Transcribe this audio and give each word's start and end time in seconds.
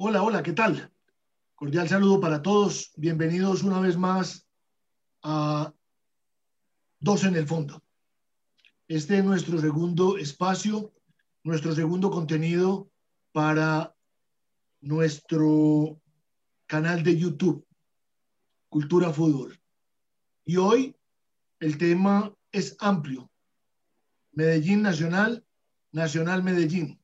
Hola, 0.00 0.22
hola, 0.22 0.44
¿qué 0.44 0.52
tal? 0.52 0.92
Cordial 1.56 1.88
saludo 1.88 2.20
para 2.20 2.40
todos. 2.40 2.92
Bienvenidos 2.94 3.64
una 3.64 3.80
vez 3.80 3.96
más 3.96 4.46
a 5.24 5.74
Dos 7.00 7.24
en 7.24 7.34
el 7.34 7.48
Fondo. 7.48 7.82
Este 8.86 9.18
es 9.18 9.24
nuestro 9.24 9.58
segundo 9.58 10.16
espacio, 10.16 10.94
nuestro 11.42 11.74
segundo 11.74 12.12
contenido 12.12 12.88
para 13.32 13.92
nuestro 14.82 16.00
canal 16.66 17.02
de 17.02 17.18
YouTube, 17.18 17.66
Cultura 18.68 19.12
Fútbol. 19.12 19.60
Y 20.44 20.58
hoy 20.58 20.94
el 21.58 21.76
tema 21.76 22.32
es 22.52 22.76
amplio. 22.78 23.32
Medellín 24.30 24.80
Nacional, 24.80 25.44
Nacional 25.90 26.44
Medellín. 26.44 27.02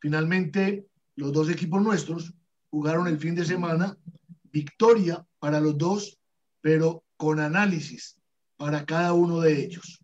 Finalmente, 0.00 0.88
los 1.16 1.32
dos 1.32 1.48
equipos 1.48 1.82
nuestros 1.82 2.32
jugaron 2.70 3.06
el 3.06 3.18
fin 3.18 3.34
de 3.34 3.44
semana. 3.44 3.96
Victoria 4.44 5.24
para 5.38 5.60
los 5.60 5.76
dos, 5.76 6.18
pero 6.60 7.04
con 7.16 7.40
análisis 7.40 8.16
para 8.56 8.84
cada 8.84 9.12
uno 9.12 9.40
de 9.40 9.64
ellos. 9.64 10.00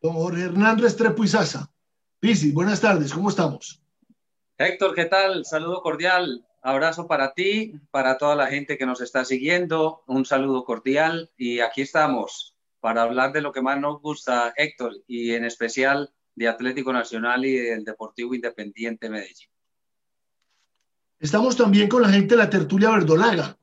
Don 0.00 0.14
Jorge 0.14 0.42
Hernando 0.42 0.86
Estrepo 0.86 1.24
y 1.24 1.28
Sasa. 1.28 1.70
Pisi, 2.20 2.52
buenas 2.52 2.80
tardes, 2.80 3.12
¿cómo 3.12 3.30
estamos? 3.30 3.82
Héctor, 4.58 4.94
¿qué 4.94 5.06
tal? 5.06 5.44
Saludo 5.44 5.82
cordial. 5.82 6.46
Abrazo 6.62 7.08
para 7.08 7.34
ti, 7.34 7.74
para 7.90 8.18
toda 8.18 8.36
la 8.36 8.46
gente 8.46 8.78
que 8.78 8.86
nos 8.86 9.00
está 9.00 9.24
siguiendo. 9.24 10.04
Un 10.06 10.24
saludo 10.24 10.64
cordial 10.64 11.30
y 11.36 11.60
aquí 11.60 11.82
estamos 11.82 12.56
para 12.78 13.02
hablar 13.02 13.32
de 13.32 13.40
lo 13.40 13.52
que 13.52 13.62
más 13.62 13.80
nos 13.80 14.00
gusta, 14.00 14.52
Héctor, 14.56 14.92
y 15.06 15.34
en 15.34 15.44
especial 15.44 16.12
de 16.34 16.48
Atlético 16.48 16.92
Nacional 16.92 17.44
y 17.44 17.56
del 17.56 17.84
Deportivo 17.84 18.34
Independiente 18.34 19.08
Medellín. 19.08 19.51
Estamos 21.22 21.56
también 21.56 21.88
con 21.88 22.02
la 22.02 22.10
gente 22.10 22.34
de 22.34 22.42
la 22.42 22.50
tertulia 22.50 22.90
verdolaga. 22.90 23.56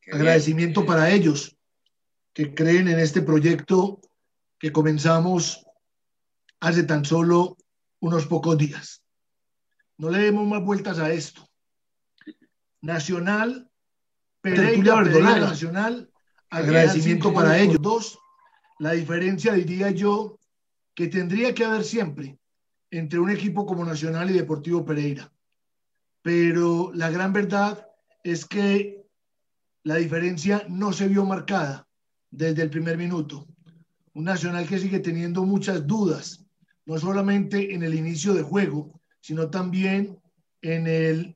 Qué 0.00 0.12
Agradecimiento 0.12 0.82
bien. 0.82 0.86
para 0.86 1.10
ellos 1.10 1.58
que 2.32 2.54
creen 2.54 2.86
en 2.86 3.00
este 3.00 3.20
proyecto 3.20 4.00
que 4.60 4.70
comenzamos 4.70 5.66
hace 6.60 6.84
tan 6.84 7.04
solo 7.04 7.56
unos 7.98 8.26
pocos 8.26 8.56
días. 8.56 9.02
No 9.96 10.08
le 10.08 10.18
demos 10.18 10.46
más 10.46 10.62
vueltas 10.62 11.00
a 11.00 11.10
esto. 11.10 11.50
Nacional, 12.80 13.68
Pereira, 14.40 15.02
Verdolaga, 15.02 15.48
Nacional, 15.48 16.12
agradecimiento 16.48 17.34
para 17.34 17.58
ellos. 17.58 17.82
Dos, 17.82 18.20
la 18.78 18.92
diferencia 18.92 19.52
diría 19.54 19.90
yo 19.90 20.38
que 20.94 21.08
tendría 21.08 21.52
que 21.52 21.64
haber 21.64 21.82
siempre 21.82 22.38
entre 22.92 23.18
un 23.18 23.30
equipo 23.30 23.66
como 23.66 23.84
Nacional 23.84 24.30
y 24.30 24.34
Deportivo 24.34 24.84
Pereira. 24.84 25.32
Pero 26.28 26.92
la 26.92 27.10
gran 27.10 27.32
verdad 27.32 27.88
es 28.22 28.44
que 28.44 29.02
la 29.82 29.94
diferencia 29.94 30.66
no 30.68 30.92
se 30.92 31.08
vio 31.08 31.24
marcada 31.24 31.88
desde 32.30 32.64
el 32.64 32.68
primer 32.68 32.98
minuto. 32.98 33.46
Un 34.12 34.24
Nacional 34.24 34.68
que 34.68 34.78
sigue 34.78 35.00
teniendo 35.00 35.46
muchas 35.46 35.86
dudas, 35.86 36.44
no 36.84 36.98
solamente 36.98 37.72
en 37.72 37.82
el 37.82 37.94
inicio 37.94 38.34
de 38.34 38.42
juego, 38.42 39.00
sino 39.22 39.48
también 39.48 40.20
en 40.60 40.86
el 40.86 41.34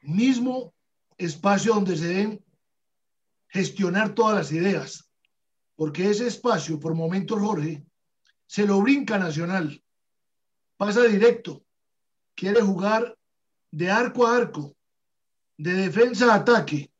mismo 0.00 0.72
espacio 1.18 1.74
donde 1.74 1.98
se 1.98 2.06
deben 2.06 2.44
gestionar 3.48 4.14
todas 4.14 4.34
las 4.34 4.50
ideas. 4.50 5.10
Porque 5.76 6.08
ese 6.08 6.26
espacio, 6.26 6.80
por 6.80 6.94
momentos, 6.94 7.38
Jorge, 7.38 7.84
se 8.46 8.64
lo 8.64 8.80
brinca 8.80 9.18
Nacional. 9.18 9.84
Pasa 10.78 11.02
directo. 11.02 11.62
Quiere 12.34 12.62
jugar 12.62 13.14
de 13.70 13.90
arco 13.90 14.26
a 14.26 14.36
arco, 14.36 14.76
de 15.56 15.72
defensa 15.72 16.32
a 16.32 16.36
ataque, 16.36 16.90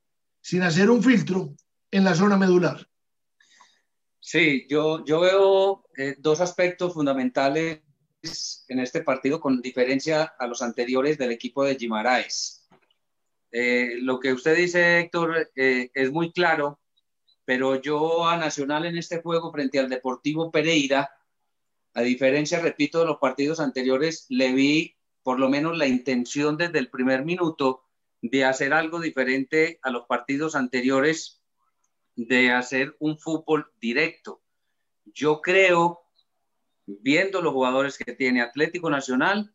sin 0.41 0.63
hacer 0.63 0.91
un 0.91 1.03
filtro 1.03 1.55
en 1.91 2.05
la 2.05 2.15
zona 2.15 2.37
medular. 2.37 2.87
Sí, 4.21 4.67
yo, 4.69 5.05
yo 5.05 5.21
veo 5.21 5.85
eh, 5.97 6.17
dos 6.19 6.41
aspectos 6.41 6.95
fundamentales 6.95 7.83
en 8.69 8.79
este 8.79 9.03
partido 9.03 9.41
con 9.41 9.63
diferencia 9.63 10.35
a 10.39 10.47
los 10.47 10.63
anteriores 10.63 11.19
del 11.19 11.33
equipo 11.33 11.65
de 11.65 11.75
Guimaraes. 11.75 12.69
Eh, 13.51 13.97
lo 14.01 14.21
que 14.21 14.33
usted 14.33 14.57
dice, 14.57 15.01
Héctor, 15.01 15.51
eh, 15.57 15.91
es 15.95 16.13
muy 16.13 16.33
claro, 16.33 16.81
pero 17.45 17.81
yo 17.81 18.29
a 18.29 18.37
Nacional 18.37 18.85
en 18.85 18.99
este 18.99 19.21
juego 19.23 19.51
frente 19.51 19.79
al 19.79 19.89
Deportivo 19.89 20.51
Pereira, 20.51 21.11
a 21.95 22.03
diferencia, 22.03 22.61
repito, 22.61 23.01
de 23.01 23.07
los 23.07 23.19
partidos 23.19 23.59
anteriores, 23.59 24.27
le 24.29 24.53
vi 24.53 24.97
por 25.23 25.39
lo 25.39 25.49
menos 25.49 25.77
la 25.77 25.87
intención 25.87 26.57
desde 26.57 26.79
el 26.79 26.91
primer 26.91 27.25
minuto 27.25 27.85
de 28.23 28.45
hacer 28.45 28.73
algo 28.73 29.01
diferente 29.01 29.79
a 29.83 29.91
los 29.91 30.07
partidos 30.07 30.55
anteriores 30.55 31.43
de 32.17 32.51
hacer 32.51 32.97
un 32.99 33.19
fútbol 33.19 33.73
directo. 33.81 34.43
Yo 35.07 35.41
creo, 35.41 36.03
viendo 36.87 37.41
los 37.41 37.53
jugadores 37.53 37.97
que 37.97 38.13
tiene 38.15 38.43
Atlético 38.43 38.91
Nacional, 38.91 39.55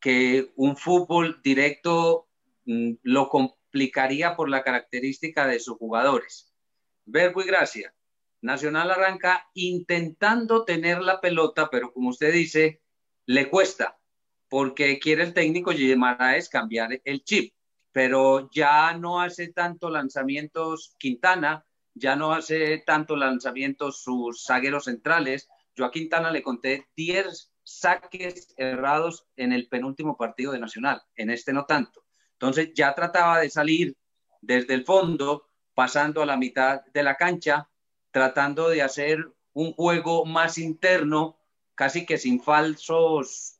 que 0.00 0.52
un 0.56 0.76
fútbol 0.76 1.40
directo 1.42 2.28
mm, 2.64 2.92
lo 3.02 3.28
complicaría 3.28 4.36
por 4.36 4.48
la 4.48 4.62
característica 4.62 5.46
de 5.46 5.60
sus 5.60 5.76
jugadores. 5.76 6.54
Verbo 7.04 7.42
y 7.42 7.46
Gracia. 7.46 7.92
Nacional 8.42 8.90
arranca 8.90 9.48
intentando 9.54 10.64
tener 10.64 11.00
la 11.00 11.20
pelota, 11.20 11.68
pero 11.70 11.92
como 11.92 12.10
usted 12.10 12.32
dice, 12.32 12.82
le 13.24 13.48
cuesta, 13.48 13.98
porque 14.56 14.98
quiere 14.98 15.22
el 15.22 15.34
técnico 15.34 15.70
es 15.70 16.48
cambiar 16.48 16.98
el 17.04 17.24
chip, 17.24 17.52
pero 17.92 18.48
ya 18.50 18.96
no 18.96 19.20
hace 19.20 19.48
tanto 19.48 19.90
lanzamientos 19.90 20.96
Quintana, 20.98 21.66
ya 21.92 22.16
no 22.16 22.32
hace 22.32 22.78
tanto 22.78 23.16
lanzamientos 23.16 24.02
sus 24.02 24.46
zagueros 24.46 24.84
centrales. 24.84 25.46
Yo 25.74 25.84
a 25.84 25.90
Quintana 25.90 26.30
le 26.30 26.42
conté 26.42 26.88
10 26.96 27.52
saques 27.62 28.54
errados 28.56 29.26
en 29.36 29.52
el 29.52 29.68
penúltimo 29.68 30.16
partido 30.16 30.52
de 30.52 30.58
Nacional, 30.58 31.02
en 31.16 31.28
este 31.28 31.52
no 31.52 31.66
tanto. 31.66 32.06
Entonces 32.32 32.70
ya 32.74 32.94
trataba 32.94 33.40
de 33.40 33.50
salir 33.50 33.94
desde 34.40 34.72
el 34.72 34.86
fondo, 34.86 35.50
pasando 35.74 36.22
a 36.22 36.26
la 36.26 36.38
mitad 36.38 36.80
de 36.94 37.02
la 37.02 37.16
cancha, 37.16 37.68
tratando 38.10 38.70
de 38.70 38.80
hacer 38.80 39.18
un 39.52 39.74
juego 39.74 40.24
más 40.24 40.56
interno, 40.56 41.38
casi 41.74 42.06
que 42.06 42.16
sin 42.16 42.40
falsos 42.42 43.55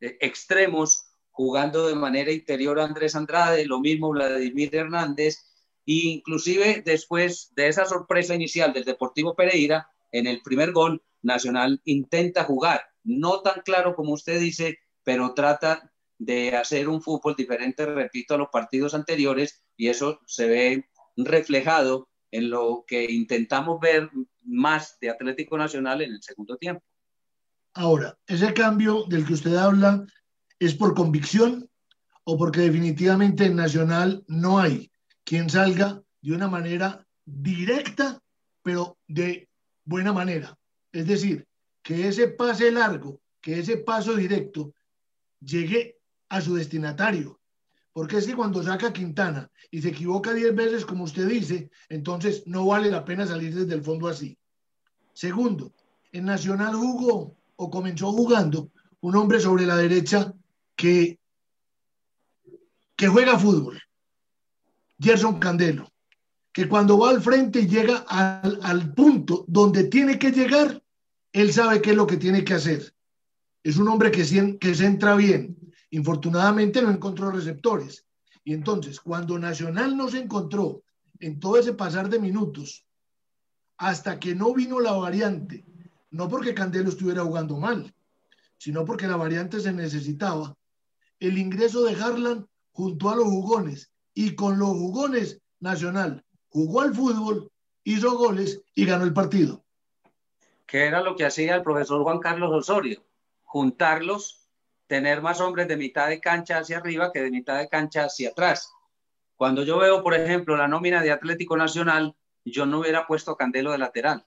extremos, 0.00 1.06
jugando 1.30 1.86
de 1.86 1.94
manera 1.94 2.32
interior 2.32 2.80
Andrés 2.80 3.14
Andrade, 3.14 3.66
lo 3.66 3.80
mismo 3.80 4.10
Vladimir 4.10 4.74
Hernández, 4.74 5.38
inclusive 5.84 6.82
después 6.84 7.52
de 7.54 7.68
esa 7.68 7.86
sorpresa 7.86 8.34
inicial 8.34 8.72
del 8.72 8.84
Deportivo 8.84 9.34
Pereira, 9.34 9.88
en 10.12 10.26
el 10.26 10.42
primer 10.42 10.72
gol, 10.72 11.02
Nacional 11.22 11.80
intenta 11.84 12.44
jugar, 12.44 12.82
no 13.04 13.42
tan 13.42 13.60
claro 13.62 13.94
como 13.94 14.12
usted 14.12 14.40
dice, 14.40 14.78
pero 15.02 15.34
trata 15.34 15.92
de 16.18 16.56
hacer 16.56 16.88
un 16.88 17.02
fútbol 17.02 17.34
diferente, 17.36 17.86
repito, 17.86 18.34
a 18.34 18.38
los 18.38 18.48
partidos 18.48 18.94
anteriores, 18.94 19.62
y 19.76 19.88
eso 19.88 20.20
se 20.26 20.48
ve 20.48 20.88
reflejado 21.16 22.08
en 22.30 22.50
lo 22.50 22.84
que 22.86 23.04
intentamos 23.10 23.80
ver 23.80 24.10
más 24.42 24.98
de 25.00 25.10
Atlético 25.10 25.58
Nacional 25.58 26.02
en 26.02 26.12
el 26.12 26.22
segundo 26.22 26.56
tiempo. 26.56 26.82
Ahora, 27.74 28.18
ese 28.26 28.52
cambio 28.52 29.04
del 29.08 29.24
que 29.24 29.34
usted 29.34 29.54
habla 29.54 30.04
es 30.58 30.74
por 30.74 30.94
convicción 30.94 31.68
o 32.24 32.36
porque 32.36 32.60
definitivamente 32.60 33.46
en 33.46 33.56
Nacional 33.56 34.24
no 34.26 34.58
hay 34.58 34.90
quien 35.24 35.48
salga 35.48 36.02
de 36.20 36.34
una 36.34 36.48
manera 36.48 37.06
directa, 37.24 38.20
pero 38.62 38.98
de 39.06 39.48
buena 39.84 40.12
manera. 40.12 40.58
Es 40.92 41.06
decir, 41.06 41.46
que 41.82 42.08
ese 42.08 42.28
pase 42.28 42.70
largo, 42.72 43.20
que 43.40 43.60
ese 43.60 43.78
paso 43.78 44.16
directo 44.16 44.74
llegue 45.40 45.98
a 46.28 46.40
su 46.40 46.54
destinatario. 46.56 47.40
Porque 47.92 48.18
es 48.18 48.26
que 48.26 48.36
cuando 48.36 48.62
saca 48.62 48.92
Quintana 48.92 49.50
y 49.70 49.80
se 49.80 49.88
equivoca 49.88 50.32
10 50.32 50.54
veces, 50.54 50.84
como 50.84 51.04
usted 51.04 51.26
dice, 51.28 51.70
entonces 51.88 52.42
no 52.46 52.66
vale 52.66 52.90
la 52.90 53.04
pena 53.04 53.26
salir 53.26 53.54
desde 53.54 53.74
el 53.74 53.82
fondo 53.82 54.08
así. 54.08 54.38
Segundo, 55.12 55.72
en 56.12 56.24
Nacional 56.26 56.74
jugó 56.74 57.36
o 57.62 57.70
comenzó 57.70 58.10
jugando 58.12 58.70
un 59.02 59.16
hombre 59.16 59.38
sobre 59.38 59.66
la 59.66 59.76
derecha 59.76 60.32
que, 60.74 61.18
que 62.96 63.06
juega 63.06 63.38
fútbol, 63.38 63.78
Gerson 64.98 65.38
Candelo, 65.38 65.92
que 66.52 66.66
cuando 66.66 66.98
va 66.98 67.10
al 67.10 67.20
frente 67.20 67.60
y 67.60 67.68
llega 67.68 67.98
al, 68.08 68.60
al, 68.62 68.94
punto 68.94 69.44
donde 69.46 69.84
tiene 69.84 70.18
que 70.18 70.30
llegar, 70.30 70.82
él 71.34 71.52
sabe 71.52 71.82
qué 71.82 71.90
es 71.90 71.96
lo 71.96 72.06
que 72.06 72.16
tiene 72.16 72.44
que 72.44 72.54
hacer. 72.54 72.94
Es 73.62 73.76
un 73.76 73.88
hombre 73.88 74.10
que, 74.10 74.58
que 74.58 74.74
se 74.74 74.86
entra 74.86 75.14
bien. 75.14 75.54
Infortunadamente 75.90 76.80
no 76.80 76.90
encontró 76.90 77.30
receptores. 77.30 78.06
Y 78.42 78.54
entonces, 78.54 79.00
cuando 79.00 79.38
Nacional 79.38 79.98
no 79.98 80.08
se 80.08 80.20
encontró 80.20 80.82
en 81.18 81.38
todo 81.38 81.58
ese 81.58 81.74
pasar 81.74 82.08
de 82.08 82.18
minutos, 82.18 82.86
hasta 83.76 84.18
que 84.18 84.34
no 84.34 84.54
vino 84.54 84.80
la 84.80 84.92
variante, 84.92 85.66
no 86.10 86.28
porque 86.28 86.54
Candelo 86.54 86.90
estuviera 86.90 87.22
jugando 87.22 87.56
mal, 87.56 87.94
sino 88.58 88.84
porque 88.84 89.06
la 89.06 89.16
variante 89.16 89.60
se 89.60 89.72
necesitaba, 89.72 90.56
el 91.18 91.38
ingreso 91.38 91.84
de 91.84 91.94
Harlan 91.94 92.48
junto 92.72 93.10
a 93.10 93.16
los 93.16 93.24
jugones 93.24 93.92
y 94.14 94.34
con 94.34 94.58
los 94.58 94.70
jugones 94.70 95.40
Nacional 95.60 96.24
jugó 96.48 96.80
al 96.80 96.94
fútbol, 96.94 97.50
hizo 97.84 98.16
goles 98.16 98.62
y 98.74 98.86
ganó 98.86 99.04
el 99.04 99.12
partido. 99.12 99.62
¿Qué 100.66 100.86
era 100.86 101.02
lo 101.02 101.16
que 101.16 101.26
hacía 101.26 101.56
el 101.56 101.62
profesor 101.62 102.02
Juan 102.02 102.18
Carlos 102.18 102.50
Osorio? 102.52 103.04
Juntarlos, 103.42 104.48
tener 104.86 105.20
más 105.20 105.40
hombres 105.40 105.68
de 105.68 105.76
mitad 105.76 106.08
de 106.08 106.20
cancha 106.20 106.58
hacia 106.58 106.78
arriba 106.78 107.12
que 107.12 107.20
de 107.20 107.30
mitad 107.30 107.58
de 107.58 107.68
cancha 107.68 108.04
hacia 108.04 108.30
atrás. 108.30 108.72
Cuando 109.36 109.64
yo 109.64 109.78
veo, 109.78 110.02
por 110.02 110.14
ejemplo, 110.14 110.56
la 110.56 110.68
nómina 110.68 111.02
de 111.02 111.10
Atlético 111.10 111.56
Nacional, 111.56 112.16
yo 112.44 112.66
no 112.66 112.80
hubiera 112.80 113.06
puesto 113.06 113.36
Candelo 113.36 113.72
de 113.72 113.78
lateral. 113.78 114.26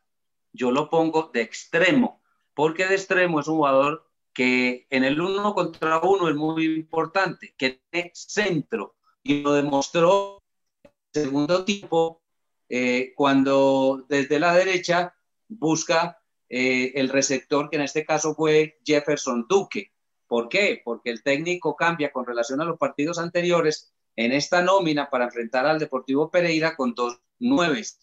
Yo 0.53 0.71
lo 0.71 0.89
pongo 0.89 1.31
de 1.33 1.41
extremo, 1.41 2.21
porque 2.53 2.85
de 2.85 2.95
extremo 2.95 3.39
es 3.39 3.47
un 3.47 3.57
jugador 3.57 4.09
que 4.33 4.87
en 4.89 5.03
el 5.03 5.19
uno 5.19 5.53
contra 5.53 5.99
uno 5.99 6.29
es 6.29 6.35
muy 6.35 6.65
importante, 6.65 7.53
que 7.57 7.81
tiene 7.89 8.11
centro 8.13 8.95
y 9.21 9.41
lo 9.41 9.53
demostró 9.53 10.43
el 10.83 11.23
segundo 11.23 11.65
tiempo 11.65 12.21
eh, 12.69 13.13
cuando 13.15 14.05
desde 14.09 14.39
la 14.39 14.55
derecha 14.55 15.15
busca 15.47 16.19
eh, 16.49 16.91
el 16.95 17.09
receptor 17.09 17.69
que 17.69 17.77
en 17.77 17.83
este 17.83 18.05
caso 18.05 18.33
fue 18.35 18.79
Jefferson 18.85 19.45
Duque. 19.47 19.91
¿Por 20.27 20.49
qué? 20.49 20.81
Porque 20.83 21.11
el 21.11 21.23
técnico 21.23 21.75
cambia 21.75 22.11
con 22.11 22.25
relación 22.25 22.61
a 22.61 22.65
los 22.65 22.77
partidos 22.77 23.19
anteriores 23.19 23.93
en 24.15 24.31
esta 24.31 24.61
nómina 24.61 25.09
para 25.09 25.25
enfrentar 25.25 25.65
al 25.65 25.79
Deportivo 25.79 26.29
Pereira 26.31 26.75
con 26.75 26.93
dos 26.93 27.19
nueves. 27.39 27.99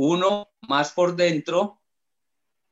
Uno 0.00 0.48
más 0.68 0.92
por 0.92 1.16
dentro, 1.16 1.80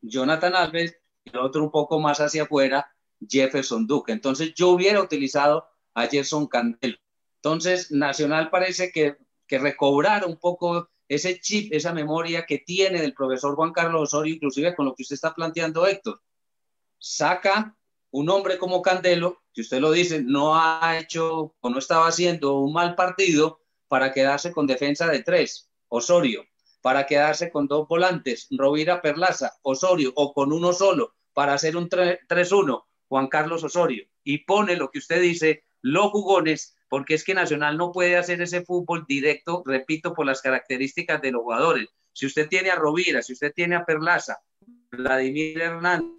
Jonathan 0.00 0.54
Alves, 0.54 0.96
y 1.24 1.30
el 1.30 1.38
otro 1.38 1.64
un 1.64 1.72
poco 1.72 1.98
más 1.98 2.20
hacia 2.20 2.44
afuera, 2.44 2.94
Jefferson 3.28 3.84
Duque. 3.84 4.12
Entonces 4.12 4.54
yo 4.54 4.68
hubiera 4.68 5.02
utilizado 5.02 5.66
a 5.94 6.06
Gerson 6.06 6.46
Candelo. 6.46 6.98
Entonces 7.34 7.90
Nacional 7.90 8.48
parece 8.48 8.92
que, 8.92 9.16
que 9.48 9.58
recobrar 9.58 10.24
un 10.24 10.36
poco 10.36 10.88
ese 11.08 11.40
chip, 11.40 11.72
esa 11.72 11.92
memoria 11.92 12.46
que 12.46 12.58
tiene 12.58 13.00
del 13.00 13.12
profesor 13.12 13.56
Juan 13.56 13.72
Carlos 13.72 14.02
Osorio, 14.02 14.36
inclusive 14.36 14.76
con 14.76 14.86
lo 14.86 14.94
que 14.94 15.02
usted 15.02 15.14
está 15.14 15.34
planteando, 15.34 15.84
Héctor. 15.84 16.22
Saca 16.96 17.76
un 18.12 18.30
hombre 18.30 18.56
como 18.56 18.82
Candelo, 18.82 19.42
que 19.52 19.62
usted 19.62 19.80
lo 19.80 19.90
dice, 19.90 20.22
no 20.22 20.54
ha 20.54 20.96
hecho 20.96 21.56
o 21.58 21.70
no 21.70 21.80
estaba 21.80 22.06
haciendo 22.06 22.60
un 22.60 22.72
mal 22.72 22.94
partido 22.94 23.62
para 23.88 24.12
quedarse 24.12 24.52
con 24.52 24.68
defensa 24.68 25.08
de 25.08 25.24
tres, 25.24 25.68
Osorio, 25.88 26.44
para 26.86 27.04
quedarse 27.04 27.50
con 27.50 27.66
dos 27.66 27.88
volantes, 27.88 28.46
Rovira 28.48 29.02
Perlaza, 29.02 29.54
Osorio, 29.62 30.12
o 30.14 30.32
con 30.32 30.52
uno 30.52 30.72
solo, 30.72 31.16
para 31.32 31.52
hacer 31.52 31.76
un 31.76 31.88
3-1, 31.88 32.84
Juan 33.08 33.26
Carlos 33.26 33.64
Osorio, 33.64 34.06
y 34.22 34.44
pone 34.44 34.76
lo 34.76 34.92
que 34.92 35.00
usted 35.00 35.20
dice, 35.20 35.64
los 35.80 36.12
jugones 36.12 36.76
porque 36.88 37.14
es 37.14 37.24
que 37.24 37.34
Nacional 37.34 37.76
no 37.76 37.90
puede 37.90 38.16
hacer 38.16 38.40
ese 38.40 38.62
fútbol 38.64 39.04
directo, 39.08 39.64
repito, 39.66 40.14
por 40.14 40.26
las 40.26 40.40
características 40.40 41.20
de 41.20 41.32
los 41.32 41.42
jugadores. 41.42 41.88
Si 42.12 42.24
usted 42.24 42.48
tiene 42.48 42.70
a 42.70 42.76
Rovira, 42.76 43.20
si 43.20 43.32
usted 43.32 43.52
tiene 43.52 43.74
a 43.74 43.84
Perlaza, 43.84 44.38
Vladimir 44.92 45.60
Hernández, 45.60 46.12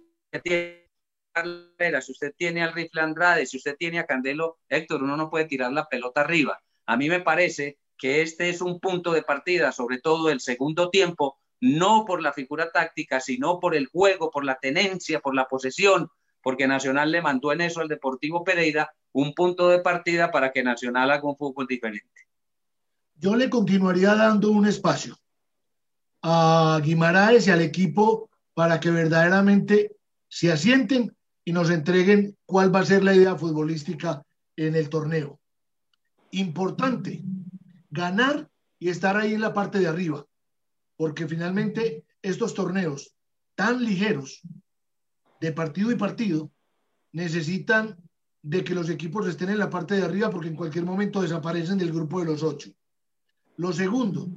si 2.02 2.12
usted 2.12 2.34
tiene 2.36 2.62
al 2.62 2.74
Rifle 2.74 3.00
Andrade, 3.00 3.46
si 3.46 3.56
usted 3.56 3.74
tiene 3.78 4.00
a 4.00 4.06
Candelo, 4.06 4.58
Héctor, 4.68 5.02
uno 5.02 5.16
no 5.16 5.30
puede 5.30 5.46
tirar 5.46 5.72
la 5.72 5.88
pelota 5.88 6.20
arriba. 6.20 6.60
A 6.84 6.98
mí 6.98 7.08
me 7.08 7.20
parece 7.20 7.78
que 7.98 8.22
este 8.22 8.48
es 8.48 8.60
un 8.60 8.80
punto 8.80 9.12
de 9.12 9.22
partida, 9.22 9.72
sobre 9.72 9.98
todo 9.98 10.30
el 10.30 10.40
segundo 10.40 10.90
tiempo, 10.90 11.38
no 11.60 12.04
por 12.06 12.22
la 12.22 12.32
figura 12.32 12.70
táctica, 12.70 13.20
sino 13.20 13.58
por 13.58 13.74
el 13.74 13.86
juego, 13.86 14.30
por 14.30 14.44
la 14.44 14.58
tenencia, 14.58 15.20
por 15.20 15.34
la 15.34 15.46
posesión, 15.46 16.08
porque 16.42 16.68
Nacional 16.68 17.10
le 17.10 17.20
mandó 17.20 17.52
en 17.52 17.60
eso 17.60 17.80
al 17.80 17.88
Deportivo 17.88 18.44
Pereira 18.44 18.90
un 19.12 19.34
punto 19.34 19.68
de 19.68 19.80
partida 19.80 20.30
para 20.30 20.52
que 20.52 20.62
Nacional 20.62 21.10
haga 21.10 21.28
un 21.28 21.36
fútbol 21.36 21.66
diferente. 21.66 22.28
Yo 23.16 23.34
le 23.34 23.50
continuaría 23.50 24.14
dando 24.14 24.50
un 24.50 24.66
espacio 24.66 25.18
a 26.22 26.80
Guimaraes 26.82 27.46
y 27.46 27.50
al 27.50 27.60
equipo 27.60 28.30
para 28.54 28.78
que 28.78 28.90
verdaderamente 28.90 29.96
se 30.28 30.52
asienten 30.52 31.16
y 31.44 31.52
nos 31.52 31.70
entreguen 31.70 32.36
cuál 32.46 32.74
va 32.74 32.80
a 32.80 32.84
ser 32.84 33.02
la 33.02 33.14
idea 33.14 33.34
futbolística 33.36 34.22
en 34.56 34.76
el 34.76 34.88
torneo. 34.88 35.40
Importante, 36.32 37.22
ganar 37.90 38.50
y 38.78 38.88
estar 38.88 39.16
ahí 39.16 39.34
en 39.34 39.40
la 39.40 39.52
parte 39.52 39.78
de 39.78 39.88
arriba, 39.88 40.26
porque 40.96 41.26
finalmente 41.26 42.04
estos 42.22 42.54
torneos 42.54 43.14
tan 43.54 43.84
ligeros 43.84 44.42
de 45.40 45.52
partido 45.52 45.90
y 45.90 45.96
partido 45.96 46.50
necesitan 47.12 47.96
de 48.42 48.64
que 48.64 48.74
los 48.74 48.88
equipos 48.88 49.26
estén 49.26 49.50
en 49.50 49.58
la 49.58 49.70
parte 49.70 49.94
de 49.94 50.04
arriba 50.04 50.30
porque 50.30 50.48
en 50.48 50.56
cualquier 50.56 50.84
momento 50.84 51.22
desaparecen 51.22 51.78
del 51.78 51.92
grupo 51.92 52.20
de 52.20 52.26
los 52.26 52.42
ocho. 52.42 52.70
Lo 53.56 53.72
segundo, 53.72 54.28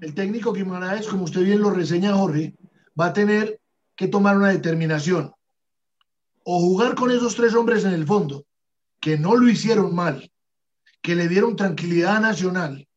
el 0.00 0.14
técnico 0.14 0.52
Guimaraes, 0.52 1.06
como 1.06 1.24
usted 1.24 1.42
bien 1.42 1.60
lo 1.60 1.70
reseña 1.70 2.16
Jorge, 2.16 2.56
va 2.98 3.06
a 3.06 3.12
tener 3.12 3.60
que 3.94 4.08
tomar 4.08 4.36
una 4.36 4.48
determinación. 4.48 5.32
O 6.44 6.60
jugar 6.60 6.94
con 6.94 7.10
esos 7.10 7.34
tres 7.34 7.54
hombres 7.54 7.84
en 7.84 7.92
el 7.92 8.06
fondo, 8.06 8.46
que 9.00 9.18
no 9.18 9.36
lo 9.36 9.48
hicieron 9.48 9.94
mal, 9.94 10.30
que 11.04 11.14
le 11.14 11.28
dieron 11.28 11.54
tranquilidad 11.54 12.18
nacional, 12.18 12.88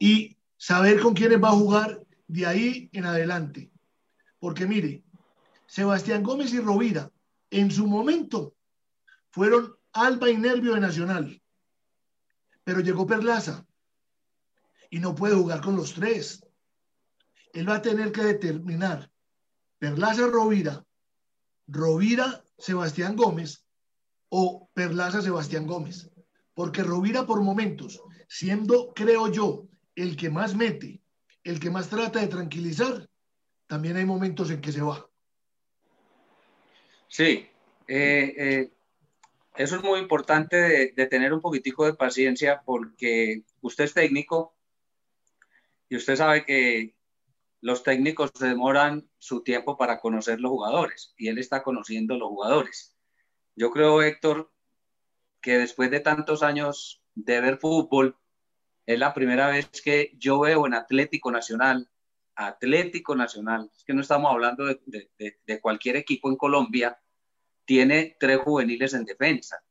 y 0.00 0.38
saber 0.56 0.98
con 0.98 1.12
quiénes 1.12 1.42
va 1.42 1.50
a 1.50 1.60
jugar 1.60 2.02
de 2.26 2.46
ahí 2.46 2.88
en 2.94 3.04
adelante. 3.04 3.70
Porque 4.38 4.64
mire, 4.64 5.04
Sebastián 5.66 6.22
Gómez 6.22 6.54
y 6.54 6.60
Rovira, 6.60 7.12
en 7.50 7.70
su 7.70 7.86
momento, 7.86 8.54
fueron 9.28 9.76
Alba 9.92 10.30
y 10.30 10.38
Nervio 10.38 10.72
de 10.72 10.80
Nacional. 10.80 11.42
Pero 12.64 12.80
llegó 12.80 13.06
Perlaza 13.06 13.66
y 14.88 14.98
no 14.98 15.14
puede 15.14 15.34
jugar 15.34 15.60
con 15.60 15.76
los 15.76 15.92
tres. 15.92 16.42
Él 17.52 17.68
va 17.68 17.76
a 17.76 17.82
tener 17.82 18.10
que 18.10 18.22
determinar 18.22 19.10
Perlaza 19.78 20.28
Rovira, 20.28 20.82
Rovira 21.66 22.42
Sebastián 22.56 23.16
Gómez 23.16 23.66
o 24.30 24.70
Perlaza 24.72 25.20
Sebastián 25.20 25.66
Gómez. 25.66 26.10
Porque 26.58 26.82
Rovira 26.82 27.24
por 27.24 27.40
momentos, 27.40 28.02
siendo, 28.26 28.92
creo 28.92 29.30
yo, 29.30 29.68
el 29.94 30.16
que 30.16 30.28
más 30.28 30.56
mete, 30.56 31.00
el 31.44 31.60
que 31.60 31.70
más 31.70 31.88
trata 31.88 32.18
de 32.18 32.26
tranquilizar, 32.26 33.08
también 33.68 33.96
hay 33.96 34.04
momentos 34.04 34.50
en 34.50 34.60
que 34.60 34.72
se 34.72 34.82
va. 34.82 35.08
Sí, 37.06 37.48
eh, 37.86 38.34
eh, 38.36 38.72
eso 39.54 39.76
es 39.76 39.84
muy 39.84 40.00
importante 40.00 40.56
de, 40.96 41.06
tener 41.06 41.32
un 41.32 41.40
poquitico 41.40 41.86
de 41.86 41.94
paciencia 41.94 42.60
porque 42.64 43.44
usted 43.60 43.84
es 43.84 43.94
técnico 43.94 44.56
y 45.88 45.94
usted 45.94 46.16
sabe 46.16 46.44
que 46.44 46.96
los 47.60 47.84
técnicos 47.84 48.32
demoran 48.32 49.08
su 49.18 49.44
tiempo 49.44 49.76
para 49.76 50.00
conocer 50.00 50.40
los 50.40 50.50
jugadores 50.50 51.14
y 51.16 51.28
él 51.28 51.38
está 51.38 51.62
conociendo 51.62 52.18
los 52.18 52.30
jugadores. 52.30 52.96
Yo 53.54 53.70
creo, 53.70 54.02
Héctor, 54.02 54.50
que 55.40 55.58
después 55.58 55.90
de 55.90 56.00
tantos 56.00 56.42
años 56.42 57.02
de 57.14 57.40
ver 57.40 57.58
fútbol, 57.58 58.16
es 58.86 58.98
la 58.98 59.12
primera 59.12 59.48
vez 59.48 59.68
que 59.82 60.12
yo 60.16 60.40
veo 60.40 60.66
en 60.66 60.74
Atlético 60.74 61.30
Nacional, 61.30 61.88
Atlético 62.34 63.14
Nacional, 63.14 63.70
es 63.76 63.84
que 63.84 63.92
no 63.92 64.00
estamos 64.00 64.32
hablando 64.32 64.64
de 64.64 65.60
cualquier 65.60 65.96
equipo 65.96 66.28
en 66.28 66.36
Colombia, 66.36 66.98
tiene 67.64 68.16
tres 68.18 68.38
juveniles 68.38 68.94
en 68.94 69.04
defensa. 69.04 69.62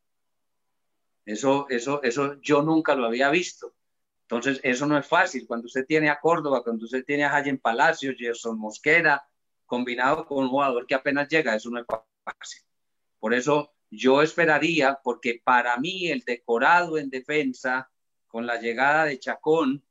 Eso, 1.26 1.66
eso, 1.70 2.02
eso 2.04 2.40
yo 2.42 2.62
nunca 2.62 2.96
lo 2.96 3.06
había 3.06 3.30
visto. 3.30 3.74
Entonces, 4.22 4.62
eso 4.64 4.86
no 4.86 4.98
es 4.98 5.06
fácil. 5.06 5.46
Cuando 5.46 5.66
usted 5.66 5.86
tiene 5.86 6.10
a 6.10 6.20
Córdoba, 6.20 6.64
cuando 6.64 6.86
usted 6.86 7.04
tiene 7.04 7.26
a 7.26 7.30
Jayen 7.32 7.58
Palacios, 7.58 8.16
Gerson 8.18 8.58
Mosquera, 8.58 9.28
combinado 9.66 10.26
con 10.26 10.44
un 10.44 10.50
jugador 10.50 10.86
que 10.86 10.96
apenas 10.96 11.28
llega, 11.28 11.56
eso 11.56 11.70
no 11.70 11.80
es 11.80 11.86
fácil. 12.24 12.62
Por 13.20 13.34
eso 13.34 13.74
yo 13.90 14.22
esperaría, 14.22 15.00
porque 15.04 15.42
para 15.44 15.78
mí 15.78 16.10
el 16.10 16.22
decorado 16.22 16.98
en 16.98 17.10
defensa, 17.10 17.90
con 18.28 18.46
la 18.46 18.60
llegada 18.60 19.06
de 19.06 19.20
Chacón, 19.20 19.84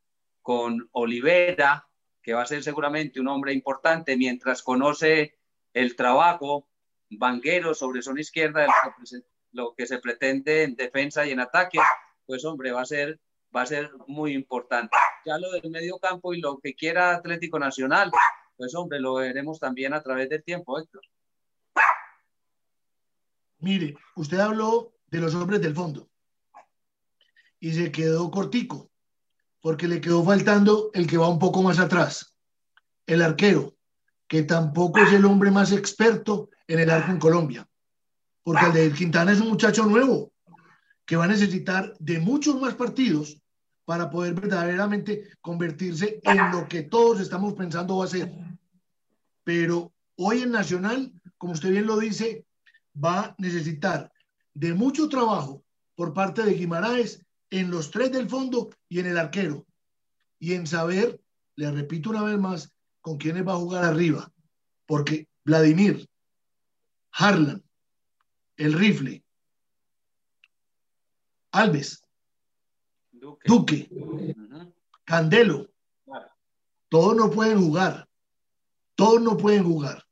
con 0.42 0.88
Olivera, 0.92 1.88
que 2.22 2.34
va 2.34 2.42
a 2.42 2.46
ser 2.46 2.62
seguramente 2.62 3.20
un 3.20 3.28
hombre 3.28 3.52
importante 3.52 4.16
mientras 4.16 4.62
conoce 4.62 5.38
el 5.72 5.96
trabajo 5.96 6.68
Vanguero 7.10 7.74
sobre 7.74 8.02
zona 8.02 8.20
izquierda, 8.20 8.66
lo 9.52 9.74
que 9.74 9.86
se 9.86 9.98
pretende 9.98 10.64
en 10.64 10.74
defensa 10.74 11.26
y 11.26 11.30
en 11.30 11.40
ataque, 11.40 11.78
pues 12.26 12.44
hombre, 12.44 12.72
va 12.72 12.82
a 12.82 12.86
ser, 12.86 13.20
va 13.54 13.62
a 13.62 13.66
ser 13.66 13.90
muy 14.06 14.32
importante. 14.34 14.96
Ya 15.24 15.38
lo 15.38 15.50
del 15.52 15.70
medio 15.70 15.98
campo 15.98 16.34
y 16.34 16.40
lo 16.40 16.58
que 16.58 16.74
quiera 16.74 17.14
Atlético 17.14 17.58
Nacional, 17.58 18.10
pues 18.56 18.74
hombre, 18.74 19.00
lo 19.00 19.14
veremos 19.14 19.60
también 19.60 19.94
a 19.94 20.02
través 20.02 20.28
del 20.28 20.42
tiempo, 20.42 20.78
Héctor. 20.78 21.02
Mire, 23.66 23.96
usted 24.14 24.38
habló 24.38 24.92
de 25.08 25.18
los 25.18 25.35
hombres 25.35 25.61
del 25.61 25.75
fondo 25.75 26.08
y 27.58 27.73
se 27.73 27.90
quedó 27.90 28.30
cortico, 28.30 28.92
porque 29.61 29.88
le 29.88 30.00
quedó 30.00 30.23
faltando 30.23 30.90
el 30.94 31.08
que 31.08 31.16
va 31.16 31.28
un 31.28 31.40
poco 31.40 31.64
más 31.64 31.80
atrás, 31.80 32.37
el 33.06 33.23
arquero, 33.23 33.75
que 34.28 34.44
tampoco 34.44 35.00
es 35.00 35.12
el 35.12 35.25
hombre 35.25 35.50
más 35.50 35.73
experto 35.73 36.49
en 36.68 36.78
el 36.78 36.90
arco 36.90 37.11
en 37.11 37.18
Colombia. 37.18 37.68
Porque 38.44 38.66
el 38.66 38.73
de 38.73 38.92
Quintana 38.92 39.32
es 39.32 39.40
un 39.40 39.49
muchacho 39.49 39.85
nuevo. 39.85 40.32
que 41.04 41.16
va 41.16 41.25
a 41.25 41.35
necesitar 41.37 41.92
de 41.99 42.20
muchos 42.20 42.61
más 42.61 42.75
partidos 42.75 43.40
para 43.85 44.11
poder 44.11 44.35
verdaderamente 44.35 45.30
convertirse 45.40 46.20
en 46.23 46.52
lo 46.52 46.68
que 46.68 46.82
todos 46.82 47.18
estamos 47.18 47.54
pensando 47.54 47.96
va 47.96 48.04
a 48.04 48.08
ser. 48.08 48.32
Pero 49.42 49.92
hoy 50.16 50.42
en 50.42 50.52
Nacional, 50.52 51.12
como 51.37 51.52
usted 51.52 51.70
bien 51.70 51.87
lo 51.87 51.99
dice, 51.99 52.45
va 53.02 53.20
a 53.20 53.34
necesitar 53.38 54.12
de 54.54 54.74
mucho 54.74 55.08
trabajo 55.08 55.64
por 55.94 56.12
parte 56.12 56.42
de 56.42 56.54
Guimaraes 56.54 57.24
en 57.50 57.70
los 57.70 57.90
tres 57.90 58.12
del 58.12 58.28
fondo 58.28 58.70
y 58.88 59.00
en 59.00 59.06
el 59.06 59.18
arquero. 59.18 59.66
Y 60.38 60.54
en 60.54 60.66
saber, 60.66 61.20
le 61.56 61.70
repito 61.70 62.10
una 62.10 62.22
vez 62.22 62.38
más, 62.38 62.72
con 63.00 63.18
quiénes 63.18 63.46
va 63.46 63.52
a 63.52 63.58
jugar 63.58 63.84
arriba. 63.84 64.32
Porque 64.86 65.28
Vladimir, 65.44 66.08
Harlan, 67.12 67.62
el 68.56 68.72
rifle, 68.72 69.24
Alves, 71.52 72.02
Duque, 73.12 73.88
Candelo, 75.04 75.70
todos 76.88 77.16
no 77.16 77.30
pueden 77.30 77.58
jugar. 77.58 78.08
Todos 78.94 79.20
no 79.20 79.36
pueden 79.36 79.64
jugar. 79.64 80.05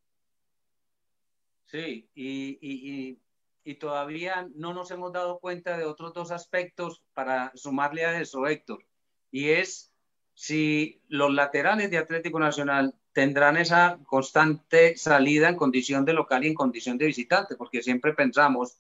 Sí, 1.75 2.09
y, 2.14 3.19
y, 3.64 3.75
todavía 3.81 4.49
no 4.54 4.73
nos 4.75 4.93
hemos 4.93 5.12
dado 5.12 5.40
cuenta 5.40 5.76
de 5.76 5.85
otros 5.85 6.14
dos 6.14 6.31
aspectos 6.31 7.02
para 7.14 7.50
sumarle 7.57 8.04
a 8.04 8.21
eso, 8.21 8.47
Héctor. 8.47 8.87
Y 9.33 9.49
es 9.49 9.93
si 10.35 11.02
los 11.09 11.35
laterales 11.35 11.90
de 11.90 11.99
Atlético 11.99 12.38
Nacional 12.38 12.95
tendrán 13.12 13.57
esa 13.57 13.99
constante 14.07 14.97
salida 14.97 15.49
en 15.49 15.57
condición 15.57 16.04
de 16.04 16.12
local 16.12 16.45
y 16.45 16.47
en 16.47 16.54
condición 16.54 16.97
de 16.97 17.07
visitante, 17.07 17.57
porque 17.57 17.83
siempre 17.83 18.14
pensamos 18.14 18.78